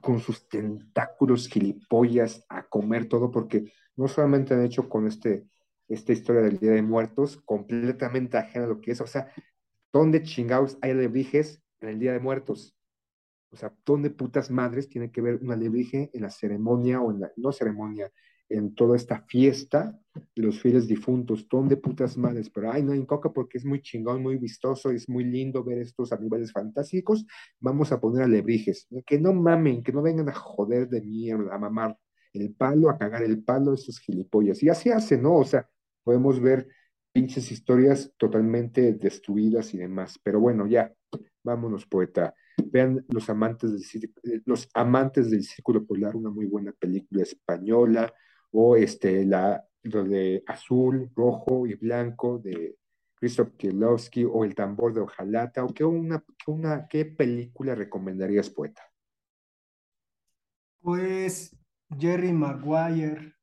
con 0.01 0.19
sus 0.19 0.47
tentáculos 0.47 1.47
gilipollas 1.47 2.45
a 2.49 2.67
comer 2.67 3.07
todo, 3.07 3.31
porque 3.31 3.71
no 3.95 4.07
solamente 4.07 4.53
han 4.53 4.63
hecho 4.63 4.89
con 4.89 5.07
este, 5.07 5.47
esta 5.87 6.13
historia 6.13 6.41
del 6.41 6.59
Día 6.59 6.71
de 6.71 6.81
Muertos, 6.81 7.37
completamente 7.45 8.37
ajena 8.37 8.65
a 8.65 8.69
lo 8.69 8.81
que 8.81 8.91
es, 8.91 9.01
o 9.01 9.07
sea, 9.07 9.31
¿dónde 9.91 10.23
chingados 10.23 10.77
hay 10.81 10.91
alebrijes 10.91 11.63
en 11.79 11.89
el 11.89 11.99
Día 11.99 12.13
de 12.13 12.19
Muertos? 12.19 12.75
O 13.49 13.55
sea, 13.55 13.73
¿dónde 13.85 14.09
putas 14.09 14.51
madres 14.51 14.89
tiene 14.89 15.11
que 15.11 15.21
ver 15.21 15.39
un 15.41 15.51
alebrije 15.51 16.09
en 16.13 16.21
la 16.21 16.29
ceremonia 16.29 17.01
o 17.01 17.11
en 17.11 17.21
la, 17.21 17.31
no 17.37 17.51
ceremonia, 17.51 18.11
en 18.49 18.75
toda 18.75 18.95
esta 18.95 19.21
fiesta 19.21 19.99
de 20.35 20.41
los 20.41 20.59
fieles 20.59 20.87
difuntos? 20.87 21.47
¿Dónde 21.49 21.77
putas 21.77 22.17
madres? 22.17 22.49
Pero, 22.49 22.71
ay, 22.71 22.83
no, 22.83 22.93
en 22.93 23.05
Coca 23.05 23.31
porque 23.31 23.57
es 23.57 23.65
muy 23.65 23.81
chingón, 23.81 24.21
muy 24.21 24.37
vistoso, 24.37 24.91
es 24.91 25.07
muy 25.09 25.23
lindo 25.23 25.63
ver 25.63 25.79
estos 25.79 26.11
animales 26.11 26.51
fantásticos, 26.51 27.25
vamos 27.59 27.91
a 27.91 27.99
poner 27.99 28.23
alebrijes. 28.23 28.87
Que 29.05 29.19
no 29.19 29.33
mamen, 29.33 29.83
que 29.83 29.91
no 29.91 30.01
vengan 30.01 30.29
a 30.29 30.33
joder 30.33 30.87
de 30.89 31.01
mierda, 31.01 31.53
a 31.53 31.59
mamar 31.59 31.97
el 32.33 32.53
palo, 32.53 32.89
a 32.89 32.97
cagar 32.97 33.23
el 33.23 33.43
palo, 33.43 33.73
esos 33.73 33.99
gilipollas. 33.99 34.61
Y 34.63 34.69
así 34.69 34.89
hace, 34.89 35.17
¿no? 35.17 35.35
O 35.37 35.45
sea, 35.45 35.67
podemos 36.03 36.39
ver 36.39 36.67
pinches 37.11 37.51
historias 37.51 38.13
totalmente 38.17 38.93
destruidas 38.93 39.73
y 39.73 39.77
demás. 39.79 40.19
Pero 40.23 40.39
bueno, 40.39 40.67
ya, 40.67 40.93
vámonos, 41.43 41.85
poeta. 41.85 42.33
Vean 42.65 43.05
Los 43.09 43.29
amantes 43.29 43.71
del, 43.91 44.43
Los 44.45 44.69
amantes 44.73 45.31
del 45.31 45.43
Círculo 45.43 45.85
Polar, 45.85 46.15
una 46.15 46.29
muy 46.29 46.45
buena 46.45 46.71
película 46.73 47.23
española, 47.23 48.13
o 48.51 48.75
este, 48.75 49.25
la, 49.25 49.65
lo 49.83 50.03
de 50.03 50.43
azul, 50.47 51.11
rojo 51.15 51.67
y 51.67 51.75
blanco 51.75 52.39
de 52.39 52.77
Krzysztof 53.15 53.55
Kieslowski, 53.57 54.25
o 54.25 54.43
El 54.45 54.55
tambor 54.55 54.93
de 54.93 55.01
Ojalata, 55.01 55.63
o 55.63 55.73
qué, 55.73 55.83
una, 55.83 56.23
qué, 56.37 56.51
una, 56.51 56.87
qué 56.87 57.05
película 57.05 57.75
recomendarías, 57.75 58.49
poeta. 58.49 58.83
Pues 60.81 61.55
Jerry 61.97 62.31
Maguire, 62.31 63.33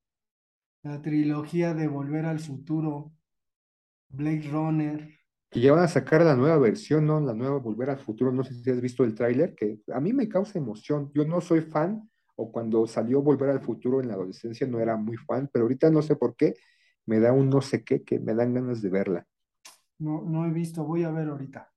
la 0.82 1.02
trilogía 1.02 1.74
de 1.74 1.88
Volver 1.88 2.26
al 2.26 2.38
Futuro, 2.38 3.12
Blade 4.08 4.48
Runner. 4.50 5.08
Que 5.50 5.60
ya 5.60 5.72
van 5.72 5.84
a 5.84 5.88
sacar 5.88 6.22
la 6.22 6.36
nueva 6.36 6.58
versión, 6.58 7.06
¿no? 7.06 7.20
La 7.20 7.34
nueva 7.34 7.58
Volver 7.58 7.90
al 7.90 7.98
Futuro. 7.98 8.32
No 8.32 8.44
sé 8.44 8.54
si 8.54 8.70
has 8.70 8.80
visto 8.80 9.04
el 9.04 9.14
tráiler, 9.14 9.54
que 9.54 9.80
a 9.92 10.00
mí 10.00 10.12
me 10.12 10.28
causa 10.28 10.58
emoción. 10.58 11.10
Yo 11.14 11.24
no 11.24 11.40
soy 11.40 11.60
fan, 11.60 12.08
o 12.36 12.50
cuando 12.50 12.86
salió 12.86 13.22
Volver 13.22 13.50
al 13.50 13.60
Futuro 13.60 14.00
en 14.00 14.08
la 14.08 14.14
adolescencia 14.14 14.66
no 14.66 14.80
era 14.80 14.96
muy 14.96 15.16
fan, 15.16 15.48
pero 15.52 15.64
ahorita 15.64 15.90
no 15.90 16.02
sé 16.02 16.16
por 16.16 16.36
qué, 16.36 16.54
me 17.06 17.20
da 17.20 17.32
un 17.32 17.50
no 17.50 17.60
sé 17.60 17.84
qué 17.84 18.02
que 18.02 18.18
me 18.18 18.34
dan 18.34 18.54
ganas 18.54 18.82
de 18.82 18.90
verla. 18.90 19.26
No, 19.98 20.22
no 20.22 20.46
he 20.46 20.50
visto, 20.50 20.84
voy 20.84 21.04
a 21.04 21.10
ver 21.10 21.28
ahorita. 21.28 21.70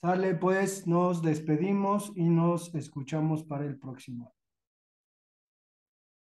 Sale, 0.00 0.36
pues, 0.36 0.86
nos 0.86 1.22
despedimos 1.22 2.12
y 2.14 2.28
nos 2.28 2.72
escuchamos 2.74 3.42
para 3.42 3.64
el 3.64 3.78
próximo. 3.78 4.32